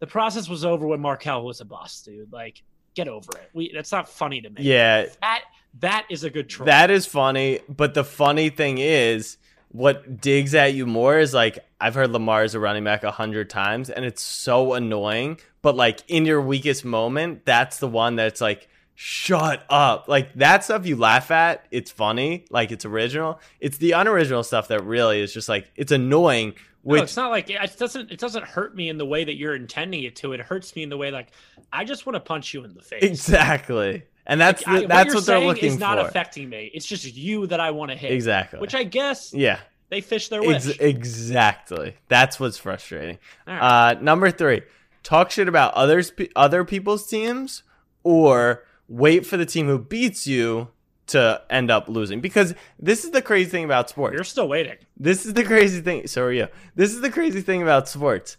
[0.00, 2.32] the process was over when Markelle was a boss, dude.
[2.32, 2.62] Like
[2.94, 3.50] get over it.
[3.54, 4.62] We that's not funny to me.
[4.62, 5.42] Yeah, That
[5.80, 6.66] that is a good troll.
[6.66, 7.60] that is funny.
[7.68, 9.38] But the funny thing is,
[9.70, 13.10] what digs at you more is like I've heard Lamar is a running back a
[13.10, 15.38] hundred times, and it's so annoying.
[15.62, 20.06] But like in your weakest moment, that's the one that's like shut up.
[20.06, 23.40] Like that stuff you laugh at, it's funny, like it's original.
[23.58, 26.54] It's the unoriginal stuff that really is just like it's annoying.
[26.84, 28.12] Which no, it's not like it doesn't.
[28.12, 30.32] It doesn't hurt me in the way that you're intending it to.
[30.34, 31.32] It hurts me in the way like
[31.72, 33.02] I just want to punch you in the face.
[33.02, 36.06] exactly, and that's Like, I- the, that's you're what they're saying looking is not for.
[36.06, 36.70] affecting me.
[36.72, 38.12] It's just you that I want to hit.
[38.12, 38.60] exactly.
[38.60, 40.66] Which I guess yeah, they fish their wish.
[40.68, 41.96] ex- exactly.
[42.08, 43.18] That's what's frustrating.
[43.46, 43.58] Right.
[43.96, 44.62] Uh, number three,
[45.02, 47.62] talk shit about others, other people's teams,
[48.02, 50.68] or wait for the team who beats you
[51.08, 52.20] to end up losing.
[52.20, 54.14] Because this is the crazy thing about sports.
[54.14, 54.76] you're still waiting.
[54.96, 56.06] This is the crazy thing.
[56.06, 56.48] So are you.
[56.74, 58.36] This is the crazy thing about sports.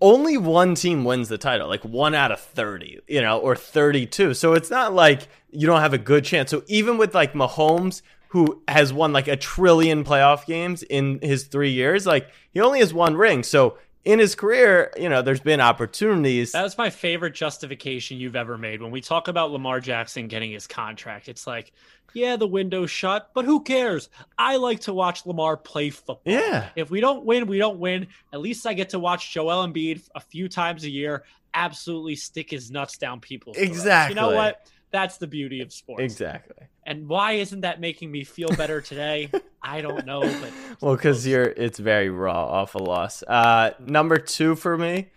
[0.00, 4.34] Only one team wins the title, like one out of 30, you know, or 32.
[4.34, 6.50] So it's not like you don't have a good chance.
[6.50, 11.44] So even with like Mahomes, who has won like a trillion playoff games in his
[11.44, 13.42] three years, like he only has one ring.
[13.42, 16.52] So in his career, you know, there's been opportunities.
[16.52, 18.80] That was my favorite justification you've ever made.
[18.80, 21.72] When we talk about Lamar Jackson getting his contract, it's like,
[22.14, 24.08] yeah, the window's shut, but who cares?
[24.38, 26.20] I like to watch Lamar play football.
[26.24, 26.70] Yeah.
[26.74, 28.06] If we don't win, we don't win.
[28.32, 31.24] At least I get to watch Joel Embiid a few times a year
[31.54, 34.08] absolutely stick his nuts down people's throats.
[34.08, 34.66] You know what?
[34.90, 36.02] That's the beauty of sports.
[36.02, 36.66] Exactly.
[36.86, 39.30] And why isn't that making me feel better today?
[39.62, 43.22] I don't know, but Well, because you're it's very raw off a loss.
[43.22, 45.08] Uh, number two for me,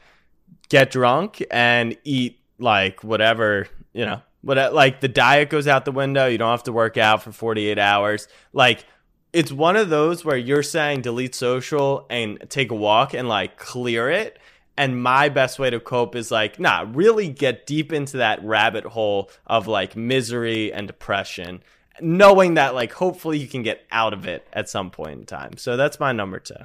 [0.70, 4.22] get drunk and eat like whatever you know.
[4.44, 6.26] What like the diet goes out the window.
[6.26, 8.28] You don't have to work out for 48 hours.
[8.54, 8.86] Like
[9.34, 13.58] it's one of those where you're saying delete social and take a walk and like
[13.58, 14.40] clear it.
[14.78, 18.86] And my best way to cope is like, nah, really get deep into that rabbit
[18.86, 21.62] hole of like misery and depression,
[22.02, 25.58] knowing that like hopefully you can get out of it at some point in time.
[25.58, 26.56] So that's my number two.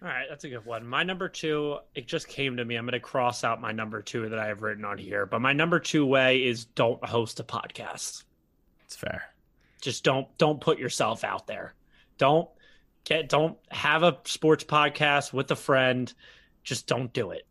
[0.00, 0.86] All right, that's a good one.
[0.86, 2.76] My number two, it just came to me.
[2.76, 5.26] I'm going to cross out my number two that I have written on here.
[5.26, 8.22] But my number two way is don't host a podcast.
[8.84, 9.24] It's fair.
[9.80, 11.74] Just don't don't put yourself out there.
[12.16, 12.48] Don't
[13.04, 16.12] get don't have a sports podcast with a friend.
[16.62, 17.46] Just don't do it.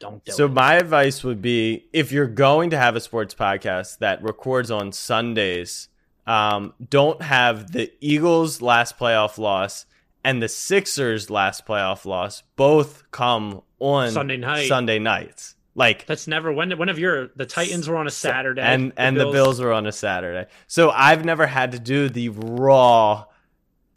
[0.00, 0.52] Don't do So it.
[0.52, 4.90] my advice would be if you're going to have a sports podcast that records on
[4.90, 5.88] Sundays,
[6.26, 9.86] um, don't have the Eagles' last playoff loss
[10.24, 14.68] and the Sixers' last playoff loss both come on Sunday night.
[14.68, 15.56] Sunday nights.
[15.74, 19.18] Like That's never when one of your the Titans were on a Saturday and and
[19.18, 20.50] the Bills were on a Saturday.
[20.66, 23.24] So I've never had to do the raw.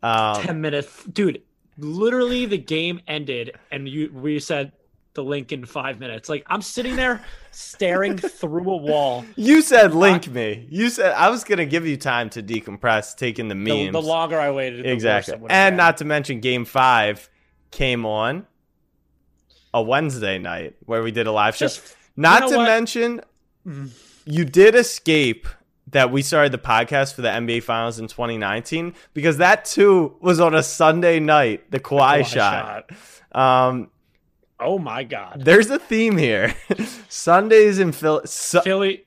[0.02, 1.42] Um, 10 minutes dude
[1.80, 4.72] literally the game ended and you we said
[5.16, 7.24] the link in five minutes like i'm sitting there
[7.56, 10.68] staring through a wall you said link me.
[10.70, 13.94] You said I was gonna give you time to decompress, taking the the, memes.
[13.94, 17.30] the longer i waited the worse exactly, and not to mention Game Five
[17.72, 18.46] came on
[19.74, 21.68] a Wednesday night where we did a live show.
[22.16, 22.64] Not you know to what?
[22.64, 22.68] Mm.
[22.68, 23.22] mention,
[24.26, 25.48] you did escape
[25.88, 30.40] that we started the podcast for the NBA Finals in 2019 because that too was
[30.40, 31.70] on a Sunday night.
[31.72, 32.92] The Kawhi, Kawhi shot.
[33.34, 33.92] Um,
[34.60, 36.54] oh my god there's a theme here.
[37.10, 38.22] Sundays in Phil.
[38.26, 39.06] Su- philly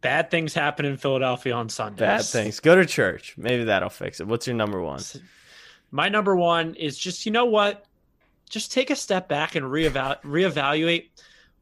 [0.00, 2.60] bad things happen in philadelphia on sundays bad things.
[2.60, 3.34] Go to church.
[3.36, 4.26] Maybe that'll fix it.
[4.26, 5.00] What's your number one?
[5.90, 7.84] my number one is just you know what
[8.50, 11.08] just take a step back and reeval- reevaluate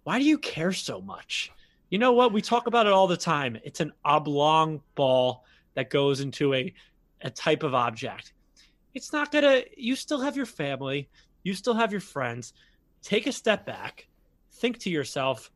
[0.04, 1.52] why do you care so much
[1.90, 5.44] you know what we talk about it all the time it's an oblong ball
[5.74, 6.72] that goes into a
[7.22, 8.32] a type of object
[8.94, 11.08] it's not gonna you still have your family
[11.42, 12.54] you still have your friends
[13.04, 14.08] take a step back
[14.54, 15.52] think to yourself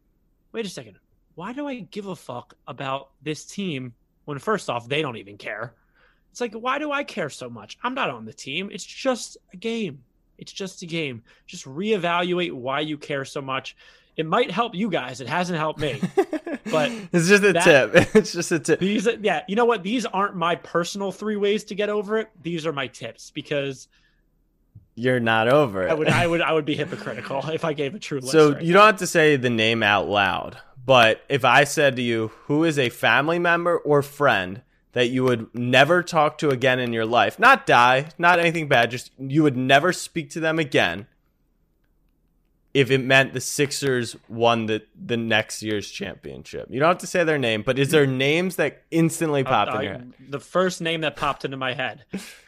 [0.52, 0.96] wait a second
[1.34, 3.92] why do i give a fuck about this team
[4.26, 5.74] when first off they don't even care
[6.30, 7.78] it's like, why do I care so much?
[7.82, 8.70] I'm not on the team.
[8.72, 10.04] It's just a game.
[10.38, 11.22] It's just a game.
[11.46, 13.76] Just reevaluate why you care so much.
[14.16, 15.20] It might help you guys.
[15.20, 16.00] It hasn't helped me.
[16.70, 18.08] But it's just a that- tip.
[18.14, 18.78] It's just a tip.
[18.78, 19.82] These, yeah, you know what?
[19.82, 22.28] These aren't my personal three ways to get over it.
[22.42, 23.88] These are my tips because
[24.98, 25.90] You're not over it.
[25.90, 28.32] I would, I would, I would be hypocritical if I gave a true list.
[28.32, 31.96] So right you don't have to say the name out loud, but if I said
[31.96, 36.48] to you, who is a family member or friend that you would never talk to
[36.48, 40.40] again in your life, not die, not anything bad, just you would never speak to
[40.40, 41.06] them again
[42.78, 46.68] if it meant the Sixers won the, the next year's championship.
[46.70, 49.78] You don't have to say their name, but is there names that instantly pop Uh,
[49.78, 50.12] in your head?
[50.28, 52.04] the first name that popped into my head,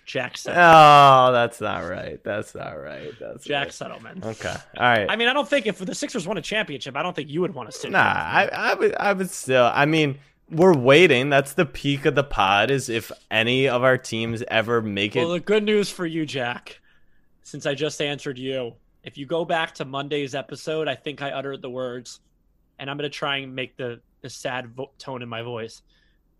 [0.06, 2.22] Jack Set- Oh, that's not right.
[2.22, 3.10] That's not right.
[3.18, 3.72] That's Jack right.
[3.74, 4.24] Settlement.
[4.24, 4.54] Okay.
[4.76, 5.06] All right.
[5.10, 7.40] I mean, I don't think if the Sixers won a championship, I don't think you
[7.40, 7.90] would want to sit.
[7.90, 8.56] Nah, here with me.
[8.58, 9.70] I, I would, I would still.
[9.74, 10.18] I mean,
[10.50, 11.28] we're waiting.
[11.30, 12.70] That's the peak of the pod.
[12.70, 15.20] Is if any of our teams ever make it.
[15.20, 16.80] Well, the good news for you, Jack,
[17.42, 18.74] since I just answered you,
[19.04, 22.20] if you go back to Monday's episode, I think I uttered the words,
[22.78, 25.82] and I'm going to try and make the a sad vo- tone in my voice.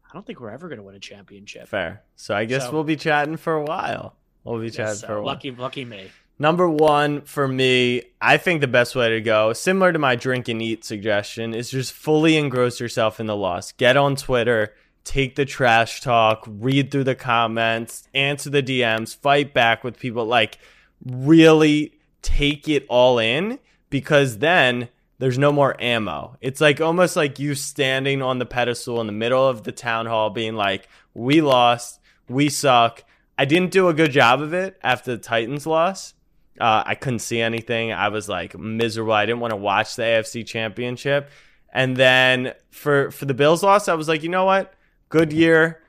[0.08, 1.68] I don't think we're ever going to win a championship.
[1.68, 2.02] Fair.
[2.16, 4.16] So I guess So- we'll be chatting for a while.
[4.44, 5.26] We'll be chatting So, for a while.
[5.34, 6.08] lucky, lucky me.
[6.38, 10.48] Number one for me, I think the best way to go, similar to my drink
[10.48, 13.72] and eat suggestion, is just fully engross yourself in the loss.
[13.72, 19.52] Get on Twitter, take the trash talk, read through the comments, answer the DMs, fight
[19.52, 20.24] back with people.
[20.24, 20.58] Like,
[21.04, 21.92] really
[22.22, 23.58] take it all in
[23.88, 26.36] because then there's no more ammo.
[26.40, 30.06] It's like almost like you standing on the pedestal in the middle of the town
[30.06, 33.04] hall being like, we lost, we suck.
[33.36, 36.14] I didn't do a good job of it after the Titans loss.
[36.58, 37.92] Uh, I couldn't see anything.
[37.92, 39.12] I was like miserable.
[39.12, 41.30] I didn't want to watch the AFC Championship.
[41.72, 44.74] And then for for the Bills loss, I was like, you know what?
[45.08, 45.82] Good year,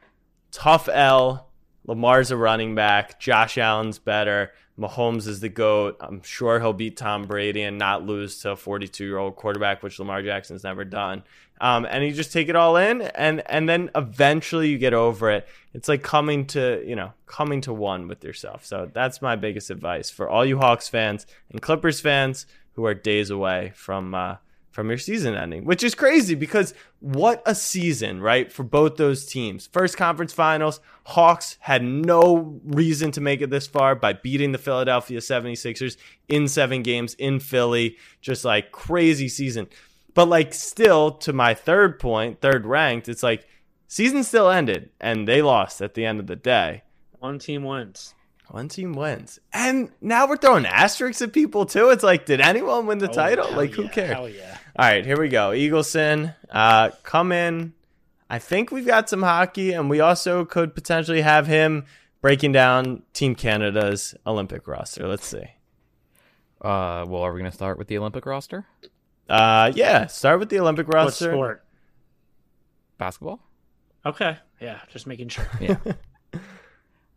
[0.51, 1.49] tough L.
[1.85, 3.19] Lamar's a running back.
[3.19, 4.51] Josh Allen's better.
[4.81, 5.95] Mahomes is the GOAT.
[5.99, 9.83] I'm sure he'll beat Tom Brady and not lose to a 42 year old quarterback,
[9.83, 11.23] which Lamar Jackson's never done.
[11.61, 15.29] Um, and you just take it all in, and and then eventually you get over
[15.29, 15.47] it.
[15.75, 18.65] It's like coming to you know coming to one with yourself.
[18.65, 22.95] So that's my biggest advice for all you Hawks fans and Clippers fans who are
[22.95, 24.37] days away from uh,
[24.71, 28.51] from your season ending, which is crazy because what a season, right?
[28.51, 29.67] For both those teams.
[29.67, 34.57] First conference finals, Hawks had no reason to make it this far by beating the
[34.57, 35.97] Philadelphia 76ers
[36.29, 37.97] in seven games in Philly.
[38.21, 39.67] Just like crazy season.
[40.13, 43.45] But like still to my third point, third ranked, it's like
[43.87, 46.83] season still ended and they lost at the end of the day.
[47.19, 48.13] One team wins.
[48.49, 49.39] One team wins.
[49.53, 51.89] And now we're throwing asterisks at people too.
[51.89, 53.49] It's like, did anyone win the Oh, title?
[53.53, 54.11] Like, who yeah, cares?
[54.11, 54.57] Hell yeah.
[54.77, 55.49] All right, here we go.
[55.51, 57.73] Eagleson, uh, come in.
[58.29, 61.85] I think we've got some hockey, and we also could potentially have him
[62.21, 65.07] breaking down Team Canada's Olympic roster.
[65.07, 65.43] Let's see.
[66.61, 68.65] Uh, well, are we gonna start with the Olympic roster?
[69.27, 70.95] Uh, yeah, start with the Olympic roster.
[70.95, 71.31] What roster.
[71.31, 71.63] sport?
[72.97, 73.41] Basketball.
[74.05, 74.37] Okay.
[74.61, 75.47] Yeah, just making sure.
[75.59, 75.75] Yeah.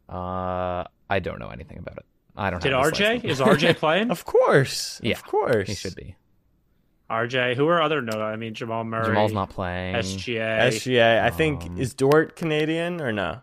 [0.09, 2.05] uh, I don't know anything about it.
[2.36, 2.62] I don't.
[2.62, 3.24] Did have RJ?
[3.24, 4.11] Is RJ playing?
[4.11, 6.16] Of course, Yeah, of course, He should be.
[7.11, 7.55] RJ.
[7.57, 8.20] Who are other no?
[8.20, 9.07] I mean Jamal Murray.
[9.07, 9.94] Jamal's not playing.
[9.96, 10.68] SGA.
[10.68, 11.22] SGA.
[11.22, 13.40] I think Um, is Dort Canadian or no?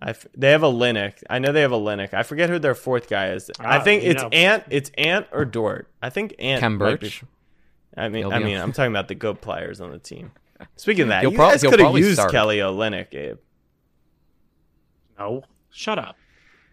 [0.00, 1.22] I f- they have Olynyk.
[1.28, 2.12] I know they have Olynyk.
[2.14, 3.50] I forget who their fourth guy is.
[3.58, 4.28] I Ah, think it's know.
[4.28, 4.64] Ant.
[4.70, 5.88] It's Ant or Dort.
[6.02, 6.60] I think Ant.
[6.60, 7.24] Khem might be- Birch.
[7.96, 8.62] I mean, He'll I mean, on.
[8.62, 10.32] I'm talking about the good players on the team.
[10.76, 12.30] Speaking of that, He'll you prob- guys he'll could have used start.
[12.30, 13.38] Kelly Olynyk, Abe.
[15.18, 15.42] No.
[15.70, 16.16] Shut up.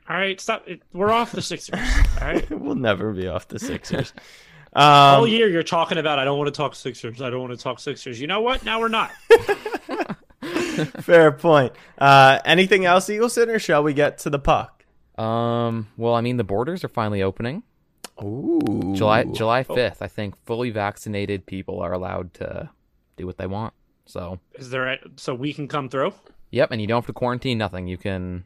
[0.09, 0.67] All right, stop.
[0.91, 1.79] We're off the Sixers.
[2.21, 2.49] All right.
[2.59, 4.13] we'll never be off the Sixers.
[4.75, 7.21] All Um, year you're talking about I don't want to talk Sixers.
[7.21, 8.19] I don't want to talk Sixers.
[8.19, 8.63] You know what?
[8.65, 9.11] Now we're not.
[11.01, 11.73] fair point.
[11.97, 14.85] Uh, anything else, Eagleson, or shall we get to the puck?
[15.17, 15.87] Um.
[15.97, 17.63] Well, I mean, the borders are finally opening.
[18.21, 20.01] Ooh, July July fifth.
[20.01, 22.69] I think fully vaccinated people are allowed to
[23.17, 23.73] do what they want.
[24.05, 26.13] So, Is there a, so we can come through?
[26.51, 26.69] yep.
[26.71, 27.57] And you don't have to quarantine.
[27.57, 27.87] Nothing.
[27.87, 28.43] You can.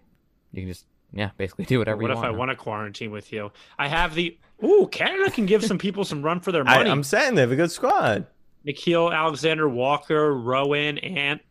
[0.52, 2.38] You can just yeah, basically do whatever What if I want.
[2.38, 3.52] want to quarantine with you?
[3.80, 6.90] I have the Ooh, Canada can give some people some run for their money.
[6.90, 8.26] I'm saying they have a good squad.
[8.66, 11.42] Nickeil Alexander Walker, Rowan, Ant,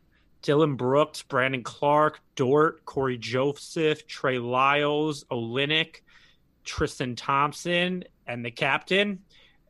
[0.43, 6.01] Dillon Brooks, Brandon Clarke, Dort, Cory Joseph, Trey Lyles, Olynyk,
[6.65, 9.21] Tristan Thompson, and the captain,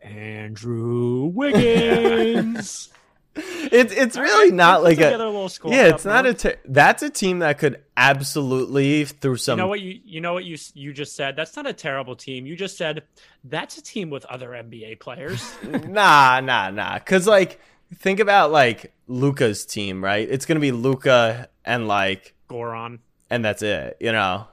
[0.03, 2.89] Andrew Wiggins.
[3.37, 5.87] It's it's really not like a a little squad yeah.
[5.87, 6.43] It's not a north.
[6.43, 9.59] te- that's a team that could absolutely through some.
[9.59, 11.37] You know what you you know what you you just said.
[11.37, 12.47] That's not a terrible team.
[12.47, 13.03] You just said
[13.45, 15.53] that's a team with other NBA players.
[15.63, 17.61] nah nah nah because like
[17.95, 20.29] think about like Luka's team right.
[20.29, 23.97] It's gonna be Luca and like Goran, and that's it.
[24.01, 24.47] You know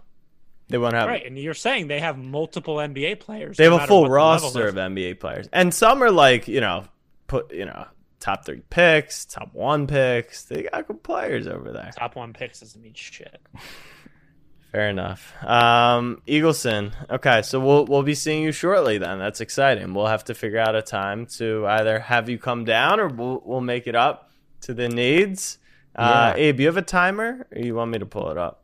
[0.69, 1.25] they won't have right?
[1.25, 3.57] And you're saying they have multiple NBA players.
[3.57, 6.11] They have no a full what the level roster of NBA players, and some are
[6.11, 6.85] like you know
[7.27, 7.85] put you know
[8.23, 10.43] top three picks, top one picks.
[10.45, 11.91] They got good players over there.
[11.97, 13.41] Top one picks doesn't mean shit.
[14.71, 15.33] Fair enough.
[15.43, 16.93] Um, Eagleson.
[17.11, 18.97] Okay, so we'll we'll be seeing you shortly.
[18.97, 19.93] Then that's exciting.
[19.93, 23.41] We'll have to figure out a time to either have you come down or we'll
[23.45, 25.59] we'll make it up to the needs.
[25.95, 26.43] Uh, Yeah.
[26.45, 28.63] Abe, you have a timer, or you want me to pull it up?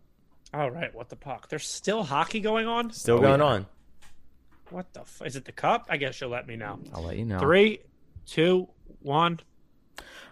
[0.51, 1.47] All right, what the puck?
[1.49, 2.91] There's still hockey going on.
[2.91, 3.45] Still Oh, going yeah.
[3.45, 3.66] on.
[4.72, 5.01] What the?
[5.01, 5.86] F- is it the cup?
[5.89, 6.80] I guess you'll let me know.
[6.95, 7.38] I'll let you know.
[7.38, 7.82] Three,
[8.26, 8.68] two,
[9.01, 9.39] one.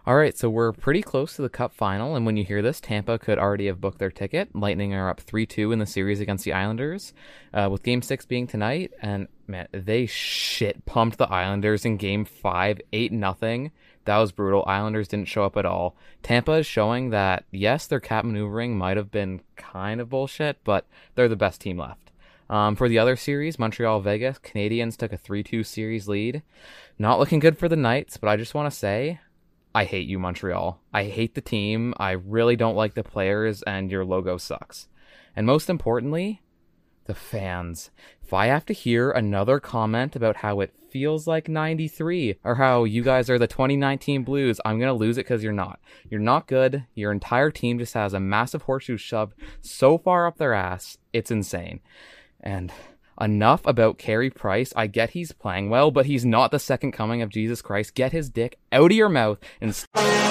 [0.07, 2.79] All right, so we're pretty close to the Cup final, and when you hear this,
[2.79, 4.55] Tampa could already have booked their ticket.
[4.55, 7.13] Lightning are up three-two in the series against the Islanders,
[7.53, 8.93] uh, with Game Six being tonight.
[9.01, 13.73] And man, they shit pumped the Islanders in Game Five, eight nothing.
[14.05, 14.63] That was brutal.
[14.65, 15.97] Islanders didn't show up at all.
[16.23, 20.87] Tampa is showing that yes, their cap maneuvering might have been kind of bullshit, but
[21.15, 22.11] they're the best team left.
[22.49, 26.43] Um, for the other series, Montreal Vegas, Canadiens took a 3 2 series lead.
[26.97, 29.19] Not looking good for the Knights, but I just want to say
[29.77, 30.81] I hate you, Montreal.
[30.91, 31.93] I hate the team.
[31.99, 34.87] I really don't like the players, and your logo sucks.
[35.35, 36.41] And most importantly,
[37.05, 37.91] the fans.
[38.23, 42.85] If I have to hear another comment about how it feels like 93 or how
[42.85, 45.79] you guys are the 2019 Blues, I'm going to lose it because you're not.
[46.09, 46.87] You're not good.
[46.95, 50.97] Your entire team just has a massive horseshoe shoved so far up their ass.
[51.13, 51.81] It's insane.
[52.41, 52.73] And
[53.19, 54.73] enough about Carey Price.
[54.75, 57.95] I get he's playing well, but he's not the second coming of Jesus Christ.
[57.95, 59.85] Get his dick out of your mouth and.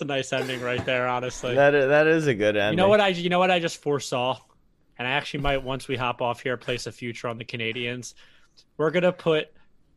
[0.00, 1.54] It's a nice ending right there, honestly.
[1.54, 2.78] That is, that is a good ending.
[2.78, 4.38] You know what I you know what I just foresaw,
[4.98, 8.14] and I actually might once we hop off here place a future on the Canadiens.
[8.78, 9.52] We're gonna put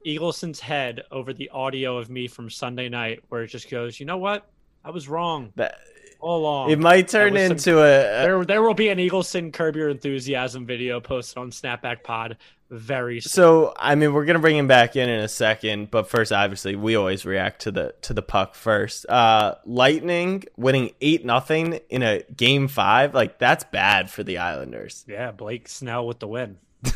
[0.06, 4.06] Eagleson's head over the audio of me from Sunday night, where it just goes, you
[4.06, 4.46] know what,
[4.84, 5.78] I was wrong That-
[6.24, 6.72] all along.
[6.72, 9.76] it might turn was some- into a, a there, there will be an Eagleson Curb
[9.76, 12.38] Your Enthusiasm video posted on Snapback Pod
[12.70, 13.30] very soon.
[13.30, 16.76] So I mean, we're gonna bring him back in in a second, but first, obviously,
[16.76, 19.06] we always react to the to the puck first.
[19.08, 25.06] Uh, Lightning winning eight nothing in a game five, like that's bad for the Islanders.
[25.08, 26.58] Yeah, Blake Snell with the win.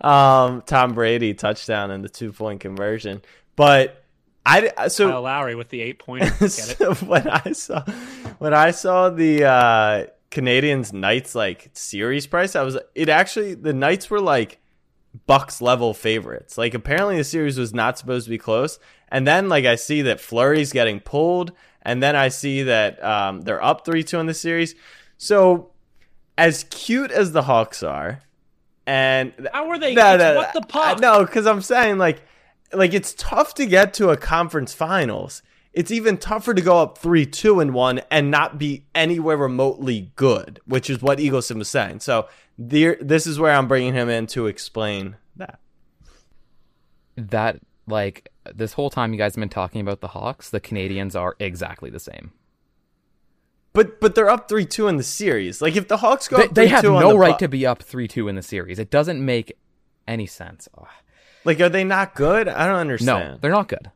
[0.00, 3.22] Um, Tom Brady touchdown and the two point conversion,
[3.56, 4.03] but
[4.46, 6.48] I so Kyle Lowry with the eight pointer.
[6.48, 7.82] So when I saw
[8.38, 13.72] when I saw the uh, Canadiens Knights like series price, I was it actually the
[13.72, 14.58] Knights were like
[15.26, 16.58] Bucks level favorites.
[16.58, 18.78] Like apparently the series was not supposed to be close,
[19.08, 23.42] and then like I see that Fleury's getting pulled, and then I see that um,
[23.42, 24.74] they're up three two in the series.
[25.16, 25.70] So
[26.36, 28.20] as cute as the Hawks are,
[28.86, 29.94] and How are they?
[29.94, 30.98] no, no, what the puck?
[30.98, 32.20] I- No, because I'm saying like,
[32.72, 35.42] like it's tough to get to a conference finals.
[35.72, 40.12] It's even tougher to go up three, two, and one and not be anywhere remotely
[40.14, 42.00] good, which is what Eagleson was saying.
[42.00, 45.58] So there, this is where I'm bringing him in to explain that.
[47.16, 51.18] that like this whole time you guys have been talking about the Hawks, the Canadiens
[51.18, 52.32] are exactly the same.
[53.72, 55.60] But but they're up three, two in the series.
[55.60, 57.48] Like if the Hawks go They, up they have 3-2 on no the right to
[57.48, 58.78] be up three two in the series.
[58.78, 59.58] It doesn't make
[60.06, 60.68] any sense.
[60.78, 60.86] Ugh.
[61.44, 62.48] Like, are they not good?
[62.48, 63.32] I don't understand.
[63.34, 63.90] No, they're not good.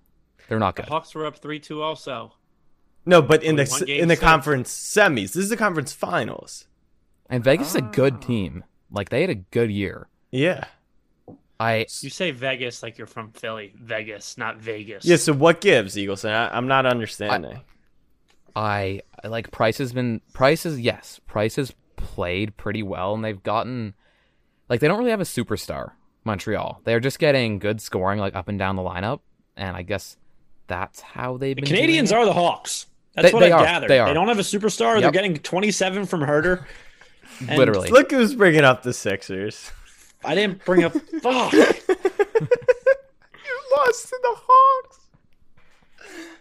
[0.48, 0.88] They're not The good.
[0.88, 2.34] Hawks were up three two also.
[3.06, 4.22] no, but in the in the six.
[4.22, 6.66] conference semis, this is the conference finals.
[7.30, 7.90] And Vegas is a Ah.
[7.90, 8.64] good team.
[8.90, 10.08] Like they had a good year.
[10.30, 10.64] Yeah.
[11.60, 13.72] I You say Vegas like you're from Philly.
[13.76, 15.04] Vegas, not Vegas.
[15.04, 15.16] Yeah.
[15.16, 16.30] So what gives Eagleson?
[16.30, 17.60] I, I'm not understanding.
[18.56, 23.24] I I like Price has been Price is yes, Price has played pretty well and
[23.24, 23.94] they've gotten
[24.68, 25.92] like they don't really have a superstar,
[26.24, 26.80] Montreal.
[26.84, 29.20] They're just getting good scoring like up and down the lineup,
[29.56, 30.16] and I guess
[30.66, 32.86] that's how they've The been Canadiens doing are the Hawks.
[33.14, 33.64] That's They- what they I are.
[33.64, 33.88] gathered.
[33.90, 34.08] They are.
[34.08, 35.00] they don't have a superstar.
[35.00, 36.64] They're getting 27 from Huerter.
[37.56, 37.88] Literally.
[37.90, 39.70] Look who's bringing up the Sixers.
[40.24, 40.92] I didn't bring up.
[41.22, 41.52] Fuck.
[41.52, 41.60] You
[43.76, 44.98] lost to the Hawks.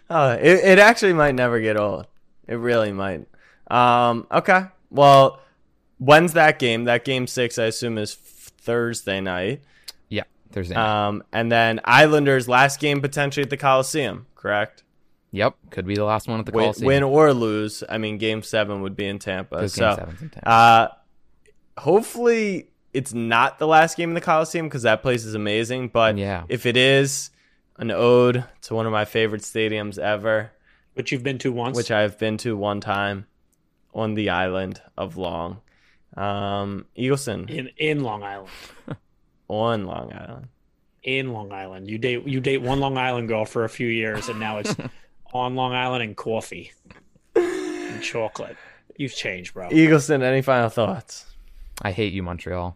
[0.09, 2.07] Oh, it, it actually might never get old.
[2.47, 3.27] It really might.
[3.69, 4.63] Um, okay.
[4.89, 5.41] Well,
[5.99, 6.85] when's that game?
[6.85, 8.26] That game six, I assume, is f-
[8.67, 9.61] Thursday night.
[10.09, 10.75] Yeah, Thursday.
[10.75, 11.07] Night.
[11.07, 14.83] Um, and then Islanders last game potentially at the Coliseum, correct?
[15.31, 16.87] yep, could be the last one at the Win, Coliseum.
[16.87, 17.83] win or lose.
[17.89, 19.67] I mean, game seven would be in Tampa.
[19.69, 20.49] So, game seven's in Tampa.
[20.49, 20.87] uh,
[21.77, 25.89] hopefully it's not the last game in the Coliseum because that place is amazing.
[25.89, 26.43] But Yeah.
[26.49, 27.29] if it is,
[27.77, 30.51] an ode to one of my favorite stadiums ever,
[30.95, 31.77] Which you've been to once.
[31.77, 33.27] which I've been to one time
[33.93, 35.61] on the island of Long.
[36.17, 38.49] Um, Eagleson in in Long Island.
[39.47, 40.47] on Long Island.
[41.03, 44.27] In Long Island, you date you date one Long Island girl for a few years,
[44.27, 44.75] and now it's
[45.33, 46.71] on Long Island and coffee
[47.35, 48.57] and chocolate.
[48.97, 49.69] You've changed, bro.
[49.69, 51.25] Eagleson, any final thoughts?
[51.81, 52.75] I hate you, Montreal.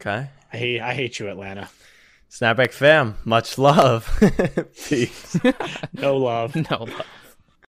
[0.00, 0.28] Okay.
[0.52, 1.68] I hate I hate you, Atlanta.
[2.30, 4.06] Snapback fam, much love.
[4.88, 5.38] Peace.
[5.94, 6.54] No love.
[6.54, 7.06] No love.